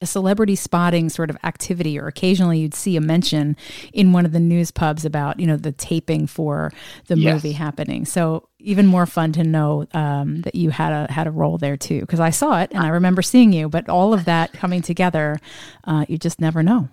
a 0.00 0.06
celebrity 0.06 0.54
spotting 0.54 1.08
sort 1.08 1.30
of 1.30 1.36
activity, 1.44 1.98
or 1.98 2.06
occasionally 2.06 2.60
you'd 2.60 2.74
see 2.74 2.96
a 2.96 3.00
mention 3.00 3.56
in 3.92 4.12
one 4.12 4.24
of 4.24 4.32
the 4.32 4.40
news 4.40 4.70
pubs 4.70 5.04
about 5.04 5.40
you 5.40 5.46
know 5.46 5.56
the 5.56 5.72
taping 5.72 6.26
for 6.26 6.72
the 7.06 7.18
yes. 7.18 7.34
movie 7.34 7.52
happening. 7.52 8.04
So 8.04 8.48
even 8.58 8.86
more 8.86 9.06
fun 9.06 9.32
to 9.32 9.44
know 9.44 9.86
um, 9.92 10.42
that 10.42 10.54
you 10.54 10.70
had 10.70 10.92
a 10.92 11.12
had 11.12 11.26
a 11.26 11.30
role 11.30 11.58
there 11.58 11.76
too, 11.76 12.00
because 12.00 12.20
I 12.20 12.30
saw 12.30 12.60
it 12.60 12.70
and 12.72 12.82
I 12.82 12.88
remember 12.88 13.22
seeing 13.22 13.52
you. 13.52 13.68
But 13.68 13.88
all 13.88 14.14
of 14.14 14.24
that 14.26 14.52
coming 14.52 14.82
together, 14.82 15.38
uh, 15.84 16.04
you 16.08 16.18
just 16.18 16.40
never 16.40 16.62
know. 16.62 16.88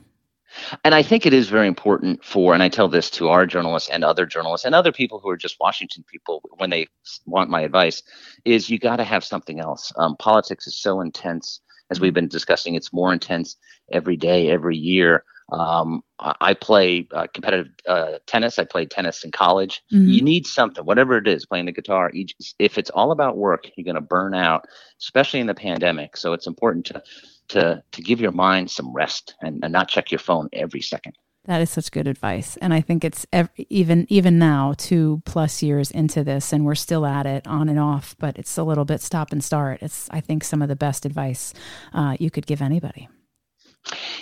And 0.84 0.96
I 0.96 1.04
think 1.04 1.26
it 1.26 1.34
is 1.34 1.50
very 1.50 1.68
important 1.68 2.24
for, 2.24 2.54
and 2.54 2.64
I 2.64 2.70
tell 2.70 2.88
this 2.88 3.10
to 3.12 3.30
our 3.30 3.46
journalists 3.46 3.90
and 3.90 4.04
other 4.04 4.26
journalists 4.26 4.66
and 4.66 4.74
other 4.74 4.92
people 4.92 5.20
who 5.20 5.30
are 5.30 5.38
just 5.38 5.60
Washington 5.60 6.06
people 6.10 6.42
when 6.58 6.70
they 6.70 6.88
want 7.26 7.50
my 7.50 7.62
advice, 7.62 8.04
is 8.46 8.70
you 8.70 8.80
got 8.80 8.98
to 8.98 9.04
have 9.04 9.24
something 9.24 9.60
else. 9.60 9.92
Um, 9.98 10.16
politics 10.18 10.68
is 10.68 10.76
so 10.76 11.02
intense 11.02 11.60
as 11.92 12.00
we've 12.00 12.14
been 12.14 12.28
discussing, 12.28 12.76
it's 12.76 12.94
more 12.94 13.14
intense 13.14 13.58
every 13.92 14.18
day, 14.18 14.50
every 14.50 14.78
year. 14.78 15.24
Um, 15.52 16.02
I 16.20 16.56
play 16.56 17.08
uh, 17.14 17.28
competitive 17.32 17.68
uh, 17.88 18.14
tennis. 18.26 18.58
I 18.58 18.64
played 18.64 18.90
tennis 18.90 19.24
in 19.24 19.32
college. 19.32 19.84
Mm-hmm. 19.94 20.10
You 20.10 20.22
need 20.22 20.48
something, 20.48 20.84
whatever 20.84 21.18
it 21.18 21.28
is, 21.28 21.46
playing 21.46 21.66
the 21.66 21.72
guitar. 21.72 22.10
Each, 22.14 22.34
if 22.58 22.80
it's 22.80 22.90
all 22.90 23.12
about 23.12 23.38
work, 23.38 23.70
you're 23.76 23.86
going 23.86 23.96
to 23.96 24.02
burn 24.02 24.34
out, 24.34 24.66
especially 25.00 25.42
in 25.42 25.48
the 25.48 25.54
pandemic. 25.54 26.18
So 26.18 26.34
it's 26.34 26.48
important 26.48 26.86
to 26.88 27.04
to 27.50 27.84
to 27.92 28.02
give 28.02 28.20
your 28.20 28.32
mind 28.32 28.72
some 28.72 28.92
rest 28.92 29.36
and, 29.42 29.64
and 29.64 29.72
not 29.72 29.88
check 29.88 30.12
your 30.12 30.20
phone 30.20 30.50
every 30.52 30.82
second. 30.82 31.16
That 31.46 31.62
is 31.62 31.70
such 31.70 31.92
good 31.92 32.08
advice, 32.08 32.58
and 32.58 32.74
I 32.74 32.82
think 32.82 33.04
it's 33.04 33.26
ev- 33.32 33.50
even 33.70 34.08
even 34.10 34.40
now, 34.40 34.74
two 34.78 35.22
plus 35.26 35.62
years 35.62 35.92
into 35.92 36.24
this, 36.24 36.52
and 36.52 36.66
we're 36.66 36.76
still 36.76 37.06
at 37.06 37.28
it 37.28 37.46
on 37.46 37.70
and 37.70 37.80
off. 37.80 38.16
But 38.18 38.38
it's 38.38 38.58
a 38.58 38.64
little 38.64 38.86
bit 38.86 39.02
stop 39.02 39.32
and 39.32 39.44
start. 39.44 39.84
It's 39.84 40.10
I 40.10 40.22
think 40.22 40.44
some 40.44 40.64
of 40.64 40.70
the 40.70 40.76
best 40.76 41.06
advice 41.06 41.54
uh, 41.94 42.18
you 42.20 42.32
could 42.32 42.48
give 42.48 42.62
anybody. 42.62 43.10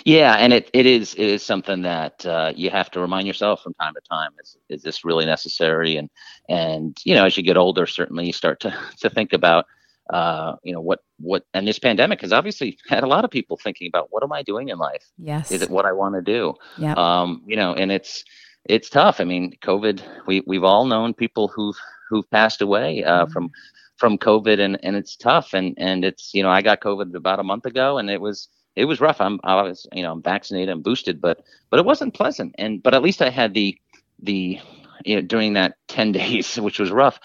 Yeah, 0.04 0.34
and 0.34 0.52
it, 0.52 0.68
it 0.74 0.84
is 0.84 1.14
it 1.14 1.26
is 1.26 1.42
something 1.42 1.82
that 1.82 2.26
uh, 2.26 2.52
you 2.54 2.68
have 2.70 2.90
to 2.90 3.00
remind 3.00 3.26
yourself 3.26 3.62
from 3.62 3.72
time 3.74 3.94
to 3.94 4.00
time. 4.08 4.30
Is 4.42 4.56
is 4.68 4.82
this 4.82 5.04
really 5.04 5.24
necessary? 5.24 5.96
And 5.96 6.10
and 6.48 6.98
you 7.04 7.14
know, 7.14 7.24
as 7.24 7.36
you 7.36 7.42
get 7.42 7.56
older, 7.56 7.86
certainly 7.86 8.26
you 8.26 8.32
start 8.32 8.60
to 8.60 8.78
to 9.00 9.08
think 9.08 9.32
about 9.32 9.64
uh, 10.10 10.56
you 10.62 10.72
know 10.72 10.80
what 10.80 11.00
what 11.18 11.44
and 11.54 11.66
this 11.66 11.78
pandemic 11.78 12.20
has 12.20 12.32
obviously 12.32 12.78
had 12.88 13.04
a 13.04 13.06
lot 13.06 13.24
of 13.24 13.30
people 13.30 13.56
thinking 13.56 13.88
about 13.88 14.08
what 14.10 14.22
am 14.22 14.32
I 14.32 14.42
doing 14.42 14.68
in 14.68 14.78
life? 14.78 15.04
Yes, 15.18 15.50
is 15.50 15.62
it 15.62 15.70
what 15.70 15.86
I 15.86 15.92
want 15.92 16.14
to 16.14 16.22
do? 16.22 16.54
Yeah, 16.78 16.94
um, 16.96 17.42
you 17.46 17.56
know, 17.56 17.74
and 17.74 17.90
it's 17.90 18.24
it's 18.64 18.88
tough. 18.88 19.20
I 19.20 19.24
mean, 19.24 19.56
COVID. 19.62 20.02
We 20.26 20.42
we've 20.46 20.64
all 20.64 20.84
known 20.84 21.14
people 21.14 21.48
who've 21.48 21.76
who've 22.08 22.28
passed 22.30 22.62
away 22.62 23.04
uh, 23.04 23.24
mm-hmm. 23.24 23.32
from 23.32 23.50
from 23.96 24.18
COVID, 24.18 24.60
and 24.60 24.78
and 24.82 24.96
it's 24.96 25.16
tough. 25.16 25.54
And 25.54 25.74
and 25.78 26.04
it's 26.04 26.32
you 26.34 26.42
know, 26.42 26.50
I 26.50 26.62
got 26.62 26.80
COVID 26.80 27.14
about 27.14 27.40
a 27.40 27.44
month 27.44 27.66
ago, 27.66 27.98
and 27.98 28.10
it 28.10 28.20
was 28.20 28.48
it 28.76 28.86
was 28.86 29.00
rough. 29.00 29.20
I'm 29.20 29.40
I 29.44 29.62
was 29.62 29.86
you 29.92 30.02
know 30.02 30.12
I'm 30.12 30.22
vaccinated, 30.22 30.70
I'm 30.70 30.82
boosted, 30.82 31.20
but 31.20 31.44
but 31.70 31.78
it 31.78 31.86
wasn't 31.86 32.14
pleasant. 32.14 32.54
And 32.58 32.82
but 32.82 32.94
at 32.94 33.02
least 33.02 33.22
I 33.22 33.30
had 33.30 33.54
the 33.54 33.76
the 34.22 34.58
you 35.04 35.16
know 35.16 35.22
during 35.22 35.54
that 35.54 35.76
10 35.88 36.12
days, 36.20 36.56
which 36.56 36.78
was 36.78 36.90
rough. 36.90 37.20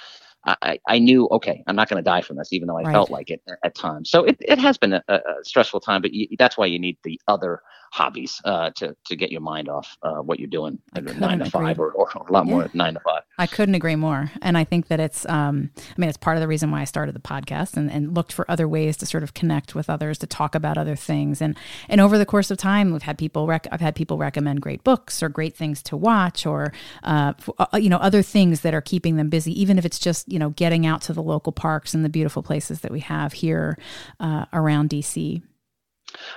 I, 0.61 0.79
I 0.87 0.99
knew, 0.99 1.27
okay, 1.31 1.63
I'm 1.67 1.75
not 1.75 1.89
going 1.89 2.01
to 2.03 2.07
die 2.07 2.21
from 2.21 2.37
this, 2.37 2.53
even 2.53 2.67
though 2.67 2.77
I 2.77 2.83
right. 2.83 2.91
felt 2.91 3.09
like 3.09 3.29
it 3.29 3.41
at 3.63 3.75
times. 3.75 4.09
So 4.09 4.23
it, 4.23 4.37
it 4.39 4.59
has 4.59 4.77
been 4.77 4.93
a, 4.93 5.03
a 5.07 5.19
stressful 5.43 5.79
time, 5.81 6.01
but 6.01 6.13
you, 6.13 6.27
that's 6.37 6.57
why 6.57 6.65
you 6.65 6.79
need 6.79 6.97
the 7.03 7.19
other 7.27 7.61
hobbies 7.91 8.41
uh, 8.45 8.71
to 8.75 8.95
to 9.05 9.15
get 9.15 9.31
your 9.31 9.41
mind 9.41 9.69
off 9.69 9.97
uh, 10.03 10.15
what 10.15 10.39
you're 10.39 10.49
doing 10.49 10.79
nine 11.17 11.39
to 11.39 11.49
five 11.49 11.79
or, 11.79 11.91
or, 11.91 12.09
a 12.15 12.31
lot 12.31 12.45
yeah. 12.45 12.51
more 12.51 12.69
nine 12.73 12.93
to 12.93 12.99
five. 13.01 13.23
I 13.37 13.47
couldn't 13.47 13.75
agree 13.75 13.95
more, 13.95 14.31
and 14.41 14.57
I 14.57 14.63
think 14.63 14.87
that 14.87 14.99
it's 14.99 15.27
um, 15.27 15.71
I 15.77 15.93
mean 15.97 16.09
it's 16.09 16.17
part 16.17 16.37
of 16.37 16.41
the 16.41 16.47
reason 16.47 16.71
why 16.71 16.81
I 16.81 16.85
started 16.85 17.15
the 17.15 17.19
podcast 17.19 17.77
and, 17.77 17.91
and 17.91 18.15
looked 18.15 18.33
for 18.33 18.49
other 18.49 18.67
ways 18.67 18.97
to 18.97 19.05
sort 19.05 19.23
of 19.23 19.33
connect 19.33 19.75
with 19.75 19.89
others 19.89 20.17
to 20.19 20.27
talk 20.27 20.55
about 20.55 20.77
other 20.77 20.95
things 20.95 21.41
and 21.41 21.57
and 21.87 22.01
over 22.01 22.17
the 22.17 22.25
course 22.25 22.51
of 22.51 22.57
time 22.57 22.91
we've 22.91 23.01
had 23.03 23.17
people 23.17 23.47
rec- 23.47 23.67
I've 23.71 23.81
had 23.81 23.95
people 23.95 24.17
recommend 24.17 24.61
great 24.61 24.83
books 24.83 25.23
or 25.23 25.29
great 25.29 25.55
things 25.55 25.81
to 25.83 25.97
watch 25.97 26.45
or 26.45 26.73
uh, 27.03 27.33
uh, 27.57 27.65
you 27.77 27.89
know 27.89 27.97
other 27.97 28.21
things 28.21 28.61
that 28.61 28.73
are 28.73 28.81
keeping 28.81 29.15
them 29.15 29.29
busy 29.29 29.59
even 29.59 29.77
if 29.77 29.85
it's 29.85 29.99
just 29.99 30.31
you 30.31 30.39
know 30.39 30.49
getting 30.51 30.85
out 30.85 31.01
to 31.03 31.13
the 31.13 31.23
local 31.23 31.51
parks 31.51 31.93
and 31.93 32.05
the 32.05 32.09
beautiful 32.09 32.43
places 32.43 32.81
that 32.81 32.91
we 32.91 32.99
have 32.99 33.33
here 33.33 33.77
uh, 34.19 34.45
around 34.53 34.89
DC. 34.89 35.41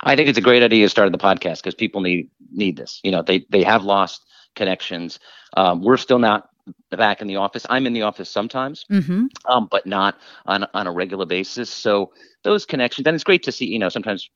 I 0.02 0.16
think 0.16 0.28
it's 0.28 0.38
a 0.38 0.42
great 0.42 0.62
idea 0.62 0.84
to 0.84 0.90
start 0.90 1.10
the 1.12 1.18
podcast 1.18 1.58
because 1.58 1.74
people 1.74 2.00
need 2.00 2.30
need 2.50 2.76
this. 2.76 3.00
You 3.02 3.12
know, 3.12 3.22
they 3.22 3.46
they 3.50 3.62
have 3.62 3.84
lost 3.84 4.24
connections. 4.54 5.18
Um, 5.56 5.82
we're 5.82 5.96
still 5.96 6.18
not 6.18 6.48
back 6.90 7.20
in 7.20 7.26
the 7.26 7.36
office. 7.36 7.66
I'm 7.68 7.86
in 7.86 7.92
the 7.92 8.02
office 8.02 8.30
sometimes, 8.30 8.84
mm-hmm. 8.90 9.26
um, 9.46 9.68
but 9.70 9.86
not 9.86 10.18
on 10.46 10.66
on 10.74 10.86
a 10.86 10.92
regular 10.92 11.26
basis. 11.26 11.70
So 11.70 12.12
those 12.44 12.66
connections, 12.66 13.06
and 13.06 13.14
it's 13.14 13.24
great 13.24 13.42
to 13.44 13.52
see. 13.52 13.66
You 13.66 13.78
know, 13.78 13.88
sometimes 13.88 14.28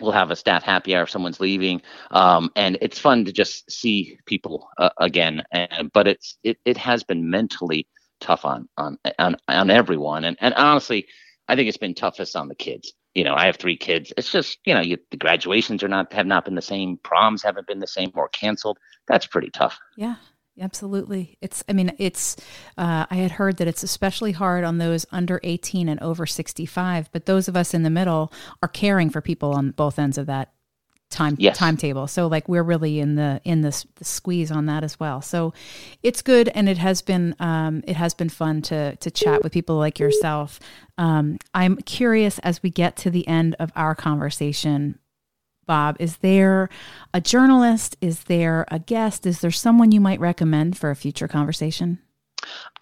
we'll 0.00 0.12
have 0.12 0.30
a 0.30 0.36
staff 0.36 0.62
happy 0.62 0.94
hour 0.94 1.04
if 1.04 1.10
someone's 1.10 1.40
leaving, 1.40 1.82
um, 2.10 2.50
and 2.56 2.78
it's 2.80 2.98
fun 2.98 3.24
to 3.24 3.32
just 3.32 3.70
see 3.70 4.18
people 4.26 4.68
uh, 4.78 4.90
again. 4.98 5.42
And 5.52 5.92
but 5.92 6.06
it's 6.06 6.36
it 6.42 6.58
it 6.64 6.76
has 6.76 7.04
been 7.04 7.30
mentally 7.30 7.86
tough 8.20 8.44
on 8.44 8.68
on 8.76 8.98
on, 9.18 9.36
on 9.48 9.70
everyone, 9.70 10.24
and 10.24 10.36
and 10.40 10.54
honestly, 10.54 11.06
I 11.48 11.56
think 11.56 11.68
it's 11.68 11.78
been 11.78 11.94
toughest 11.94 12.36
on 12.36 12.48
the 12.48 12.54
kids 12.54 12.92
you 13.14 13.24
know, 13.24 13.34
I 13.34 13.46
have 13.46 13.56
three 13.56 13.76
kids. 13.76 14.12
It's 14.16 14.30
just, 14.30 14.58
you 14.64 14.74
know, 14.74 14.80
you, 14.80 14.98
the 15.10 15.16
graduations 15.16 15.82
are 15.82 15.88
not 15.88 16.12
have 16.12 16.26
not 16.26 16.44
been 16.44 16.54
the 16.54 16.62
same, 16.62 16.98
proms 16.98 17.42
haven't 17.42 17.66
been 17.66 17.80
the 17.80 17.86
same, 17.86 18.10
or 18.14 18.28
canceled. 18.28 18.78
That's 19.06 19.26
pretty 19.26 19.50
tough. 19.50 19.78
Yeah, 19.96 20.16
absolutely. 20.60 21.38
It's, 21.40 21.62
I 21.68 21.72
mean, 21.74 21.94
it's. 21.98 22.36
Uh, 22.76 23.06
I 23.10 23.16
had 23.16 23.32
heard 23.32 23.58
that 23.58 23.68
it's 23.68 23.82
especially 23.82 24.32
hard 24.32 24.64
on 24.64 24.78
those 24.78 25.06
under 25.12 25.40
eighteen 25.42 25.88
and 25.88 26.00
over 26.00 26.26
sixty-five, 26.26 27.10
but 27.12 27.26
those 27.26 27.48
of 27.48 27.56
us 27.56 27.74
in 27.74 27.82
the 27.82 27.90
middle 27.90 28.32
are 28.62 28.68
caring 28.68 29.10
for 29.10 29.20
people 29.20 29.52
on 29.52 29.70
both 29.70 29.98
ends 29.98 30.18
of 30.18 30.26
that 30.26 30.52
time 31.14 31.36
yes. 31.38 31.56
timetable. 31.56 32.06
So 32.06 32.26
like 32.26 32.48
we're 32.48 32.62
really 32.62 33.00
in 33.00 33.14
the 33.14 33.40
in 33.44 33.62
the, 33.62 33.84
the, 33.96 34.04
squeeze 34.04 34.50
on 34.50 34.66
that 34.66 34.84
as 34.84 35.00
well. 35.00 35.22
So 35.22 35.54
it's 36.02 36.20
good, 36.20 36.48
and 36.54 36.68
it 36.68 36.78
has 36.78 37.00
been 37.00 37.34
um, 37.38 37.82
it 37.86 37.96
has 37.96 38.12
been 38.12 38.28
fun 38.28 38.60
to 38.62 38.96
to 38.96 39.10
chat 39.10 39.42
with 39.42 39.52
people 39.52 39.76
like 39.76 39.98
yourself. 39.98 40.60
Um, 40.98 41.38
I'm 41.54 41.76
curious 41.76 42.38
as 42.40 42.62
we 42.62 42.70
get 42.70 42.96
to 42.98 43.10
the 43.10 43.26
end 43.26 43.56
of 43.58 43.70
our 43.76 43.94
conversation. 43.94 44.98
Bob, 45.66 45.96
is 45.98 46.18
there 46.18 46.68
a 47.14 47.20
journalist? 47.20 47.96
Is 48.02 48.24
there 48.24 48.66
a 48.70 48.78
guest? 48.78 49.26
Is 49.26 49.40
there 49.40 49.50
someone 49.50 49.92
you 49.92 50.00
might 50.00 50.20
recommend 50.20 50.76
for 50.76 50.90
a 50.90 50.96
future 50.96 51.28
conversation? 51.28 52.00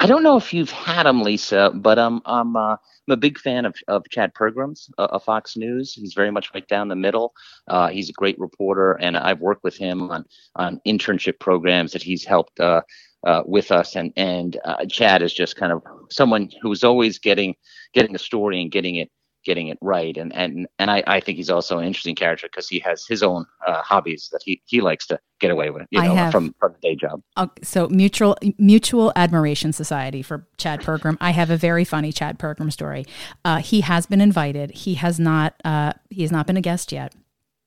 I 0.01 0.07
don't 0.07 0.23
know 0.23 0.37
if 0.37 0.53
you've 0.53 0.71
had 0.71 1.07
him, 1.07 1.23
Lisa, 1.23 1.71
but 1.75 1.99
um, 1.99 2.23
I'm 2.27 2.57
uh, 2.57 2.77
I'm 3.09 3.13
a 3.13 3.17
big 3.17 3.39
fan 3.39 3.65
of, 3.65 3.75
of 3.89 4.05
Chad 4.11 4.33
Pergrams 4.35 4.89
uh, 4.99 5.09
of 5.11 5.25
Fox 5.25 5.57
News. 5.57 5.93
He's 5.95 6.15
very 6.15 6.31
much 6.31 6.51
right 6.55 6.67
down 6.69 6.89
the 6.89 6.97
middle. 6.97 7.33
Uh, 7.69 7.89
he's 7.89 8.09
a 8.09 8.13
great 8.13 8.39
reporter, 8.39 8.93
and 8.95 9.17
I've 9.17 9.41
worked 9.41 9.65
with 9.65 9.77
him 9.77 10.11
on 10.11 10.25
on 10.57 10.81
internship 10.87 11.39
programs 11.41 11.93
that 11.93 12.03
he's 12.03 12.25
helped 12.25 12.59
uh, 12.61 12.83
uh, 13.27 13.43
with 13.47 13.71
us. 13.71 13.97
And 13.97 14.13
and 14.17 14.59
uh, 14.65 14.85
Chad 14.87 15.23
is 15.23 15.33
just 15.33 15.57
kind 15.57 15.73
of 15.73 15.83
someone 16.11 16.51
who's 16.63 16.85
always 16.85 17.19
getting 17.19 17.55
getting 17.95 18.15
a 18.15 18.19
story 18.19 18.61
and 18.61 18.71
getting 18.71 18.97
it 18.97 19.11
getting 19.45 19.69
it 19.69 19.79
right. 19.81 20.17
And 20.17 20.35
and 20.35 20.67
and 20.79 20.91
I, 20.91 21.03
I 21.07 21.21
think 21.21 21.37
he's 21.37 21.51
also 21.51 21.79
an 21.79 21.85
interesting 21.85 22.15
character 22.15 22.49
because 22.51 22.69
he 22.69 22.79
has 22.81 23.07
his 23.07 23.23
own 23.23 23.47
uh, 23.67 23.83
hobbies 23.83 24.29
that 24.33 24.43
he 24.45 24.63
he 24.67 24.81
likes 24.81 25.07
to 25.09 25.19
get 25.41 25.51
away 25.51 25.71
with, 25.71 25.87
you 25.91 26.01
know, 26.01 26.15
have, 26.15 26.33
from 26.33 26.55
from 26.59 26.73
the 26.73 26.89
day 26.89 26.97
job. 26.97 27.23
so 27.63 27.89
mutual 27.89 28.37
mutual 28.59 29.13
admiration 29.17 29.73
society 29.73 30.23
for 30.23 30.47
Chad 30.57 30.81
Pergram. 30.81 31.17
I 31.21 31.31
have 31.31 31.51
a 31.51 31.57
very 31.57 31.85
funny 31.85 32.13
Chad 32.13 32.39
Pergram 32.39 32.73
story. 32.73 33.05
Uh, 33.45 33.59
he 33.59 33.83
has 33.83 34.07
been 34.07 34.21
invited. 34.21 34.71
He 34.73 34.95
has 34.95 35.19
not. 35.19 35.55
Uh, 35.65 35.93
he 36.11 36.23
has 36.23 36.33
not 36.33 36.47
been 36.47 36.57
a 36.57 36.63
guest 36.63 36.93
yet. 36.93 37.15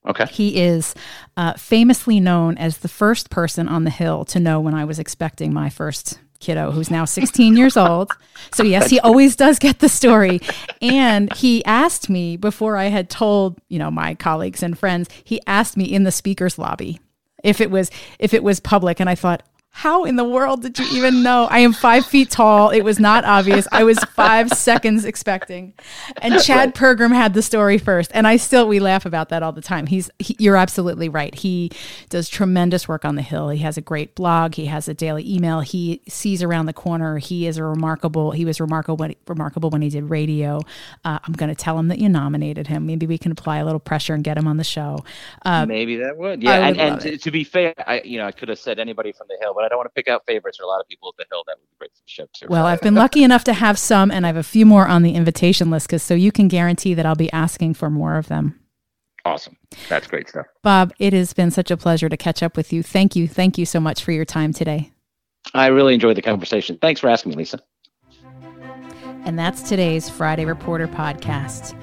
Okay. 0.07 0.25
He 0.27 0.61
is 0.61 0.93
uh, 1.35 1.53
famously 1.53 2.19
known 2.19 2.57
as 2.57 2.77
the 2.77 2.87
first 2.87 3.29
person 3.29 3.67
on 3.67 3.85
the 3.85 3.89
Hill 3.89 4.23
to 4.25 4.39
know 4.39 4.59
when 4.59 4.75
I 4.75 4.85
was 4.85 4.99
expecting 4.99 5.53
my 5.53 5.69
first 5.69 6.19
kiddo 6.45 6.71
who's 6.71 6.91
now 6.91 7.05
16 7.05 7.57
years 7.57 7.75
old. 7.75 8.11
So, 8.53 8.63
yes, 8.63 8.89
he 8.89 8.99
always 8.99 9.35
does 9.35 9.57
get 9.57 9.79
the 9.79 9.89
story. 9.89 10.41
And 10.81 11.33
he 11.33 11.65
asked 11.65 12.09
me 12.09 12.37
before 12.37 12.77
I 12.77 12.85
had 12.85 13.09
told, 13.09 13.59
you 13.67 13.79
know, 13.79 13.89
my 13.89 14.13
colleagues 14.13 14.61
and 14.61 14.77
friends, 14.77 15.09
he 15.23 15.41
asked 15.47 15.75
me 15.75 15.85
in 15.85 16.03
the 16.03 16.11
speaker's 16.11 16.59
lobby 16.59 16.99
if 17.43 17.61
it 17.61 17.71
was 17.71 17.91
if 18.19 18.33
it 18.33 18.43
was 18.43 18.59
public 18.59 18.99
and 18.99 19.07
i 19.07 19.13
thought 19.13 19.43
how 19.75 20.05
in 20.05 20.15
the 20.15 20.23
world 20.23 20.61
did 20.61 20.79
you 20.79 20.85
even 20.95 21.21
know? 21.21 21.49
I 21.51 21.59
am 21.59 21.73
five 21.73 22.05
feet 22.05 22.31
tall. 22.31 22.69
It 22.69 22.83
was 22.83 22.97
not 22.97 23.25
obvious. 23.25 23.67
I 23.73 23.83
was 23.83 23.99
five 24.15 24.49
seconds 24.53 25.03
expecting. 25.03 25.73
And 26.21 26.41
Chad 26.41 26.73
Pergram 26.73 27.13
had 27.13 27.33
the 27.33 27.41
story 27.41 27.77
first. 27.77 28.09
And 28.13 28.25
I 28.25 28.37
still, 28.37 28.69
we 28.69 28.79
laugh 28.79 29.05
about 29.05 29.27
that 29.29 29.43
all 29.43 29.51
the 29.51 29.61
time. 29.61 29.87
He's, 29.87 30.09
he, 30.17 30.33
you're 30.39 30.55
absolutely 30.55 31.09
right. 31.09 31.35
He 31.35 31.71
does 32.07 32.29
tremendous 32.29 32.87
work 32.87 33.03
on 33.03 33.15
the 33.15 33.21
Hill. 33.21 33.49
He 33.49 33.59
has 33.63 33.75
a 33.75 33.81
great 33.81 34.15
blog. 34.15 34.55
He 34.55 34.67
has 34.67 34.87
a 34.87 34.93
daily 34.93 35.29
email. 35.29 35.59
He 35.59 36.01
sees 36.07 36.41
around 36.41 36.67
the 36.67 36.73
corner. 36.73 37.17
He 37.17 37.45
is 37.45 37.57
a 37.57 37.63
remarkable, 37.65 38.31
he 38.31 38.45
was 38.45 38.61
remarkable 38.61 38.95
when, 38.95 39.13
remarkable 39.27 39.71
when 39.71 39.81
he 39.81 39.89
did 39.89 40.09
radio. 40.09 40.61
Uh, 41.03 41.19
I'm 41.21 41.33
going 41.33 41.49
to 41.49 41.55
tell 41.55 41.77
him 41.77 41.89
that 41.89 41.99
you 41.99 42.07
nominated 42.07 42.67
him. 42.67 42.85
Maybe 42.85 43.07
we 43.07 43.17
can 43.17 43.33
apply 43.33 43.57
a 43.57 43.65
little 43.65 43.81
pressure 43.81 44.13
and 44.13 44.23
get 44.23 44.37
him 44.37 44.47
on 44.47 44.55
the 44.55 44.63
show. 44.63 45.03
Uh, 45.43 45.65
Maybe 45.65 45.97
that 45.97 46.15
would. 46.15 46.41
Yeah. 46.41 46.59
Would 46.59 46.79
and, 46.79 46.93
and 46.93 47.01
to, 47.01 47.17
to, 47.17 47.29
be 47.29 47.43
fair, 47.43 47.73
I, 47.85 47.99
you 48.05 48.17
know, 48.19 48.25
I 48.25 48.31
could 48.31 48.47
have 48.47 48.57
said 48.57 48.79
anybody 48.79 49.11
from 49.11 49.27
the 49.27 49.37
Hill, 49.41 49.53
but 49.53 49.64
I 49.65 49.69
don't 49.69 49.77
want 49.77 49.87
to 49.87 49.93
pick 49.93 50.07
out 50.07 50.23
favorites 50.25 50.57
for 50.57 50.63
a 50.63 50.67
lot 50.67 50.79
of 50.79 50.87
people 50.87 51.09
at 51.09 51.17
the 51.17 51.25
Hill. 51.29 51.43
That 51.47 51.57
would 51.59 51.69
be 51.69 51.75
great 51.77 51.91
for 51.91 52.01
the 52.01 52.09
show 52.09 52.25
too. 52.33 52.47
Well, 52.49 52.65
I've 52.65 52.81
been 52.81 52.95
lucky 52.95 53.23
enough 53.23 53.43
to 53.45 53.53
have 53.53 53.77
some, 53.79 54.11
and 54.11 54.25
I 54.25 54.29
have 54.29 54.37
a 54.37 54.43
few 54.43 54.65
more 54.65 54.87
on 54.87 55.03
the 55.03 55.15
invitation 55.15 55.69
list, 55.71 55.87
because 55.87 56.03
so 56.03 56.13
you 56.13 56.31
can 56.31 56.47
guarantee 56.47 56.93
that 56.93 57.05
I'll 57.05 57.15
be 57.15 57.31
asking 57.31 57.73
for 57.73 57.89
more 57.89 58.17
of 58.17 58.27
them. 58.27 58.59
Awesome. 59.25 59.57
That's 59.89 60.05
great 60.05 60.29
stuff. 60.29 60.45
Bob, 60.61 60.93
it 60.99 61.11
has 61.13 61.33
been 61.33 61.49
such 61.49 61.71
a 61.71 61.77
pleasure 61.77 62.07
to 62.09 62.17
catch 62.17 62.43
up 62.43 62.55
with 62.55 62.71
you. 62.71 62.83
Thank 62.83 63.15
you. 63.15 63.27
Thank 63.27 63.57
you 63.57 63.65
so 63.65 63.79
much 63.79 64.03
for 64.03 64.11
your 64.11 64.25
time 64.25 64.53
today. 64.53 64.91
I 65.53 65.67
really 65.67 65.95
enjoyed 65.95 66.15
the 66.15 66.21
conversation. 66.21 66.77
Thanks 66.79 67.01
for 67.01 67.09
asking 67.09 67.31
me, 67.31 67.37
Lisa. 67.37 67.59
And 69.25 69.39
that's 69.39 69.63
today's 69.63 70.07
Friendly 70.07 70.45
Reporter 70.45 70.87
podcast 70.87 71.75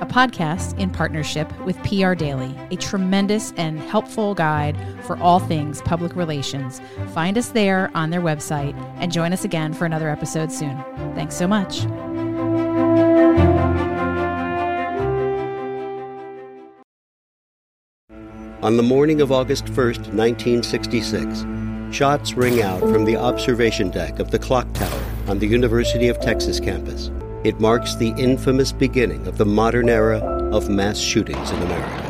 a 0.00 0.06
podcast 0.06 0.78
in 0.78 0.90
partnership 0.90 1.50
with 1.60 1.76
PR 1.82 2.14
Daily, 2.14 2.56
a 2.70 2.76
tremendous 2.76 3.52
and 3.56 3.78
helpful 3.78 4.34
guide 4.34 4.76
for 5.04 5.16
all 5.18 5.38
things 5.38 5.82
public 5.82 6.16
relations. 6.16 6.80
Find 7.14 7.36
us 7.36 7.48
there 7.48 7.90
on 7.94 8.10
their 8.10 8.20
website 8.20 8.74
and 8.96 9.12
join 9.12 9.32
us 9.32 9.44
again 9.44 9.72
for 9.72 9.84
another 9.84 10.08
episode 10.08 10.50
soon. 10.50 10.76
Thanks 11.14 11.36
so 11.36 11.46
much. 11.46 11.84
On 18.62 18.76
the 18.76 18.82
morning 18.82 19.22
of 19.22 19.32
August 19.32 19.64
1st, 19.66 20.12
1966, 20.12 21.96
shots 21.96 22.34
ring 22.34 22.60
out 22.60 22.80
from 22.80 23.06
the 23.06 23.16
observation 23.16 23.90
deck 23.90 24.18
of 24.18 24.30
the 24.30 24.38
clock 24.38 24.70
tower 24.74 25.02
on 25.28 25.38
the 25.38 25.46
University 25.46 26.08
of 26.08 26.20
Texas 26.20 26.60
campus. 26.60 27.10
It 27.42 27.58
marks 27.58 27.94
the 27.94 28.10
infamous 28.18 28.70
beginning 28.70 29.26
of 29.26 29.38
the 29.38 29.46
modern 29.46 29.88
era 29.88 30.18
of 30.52 30.68
mass 30.68 30.98
shootings 30.98 31.50
in 31.50 31.62
America. 31.62 32.09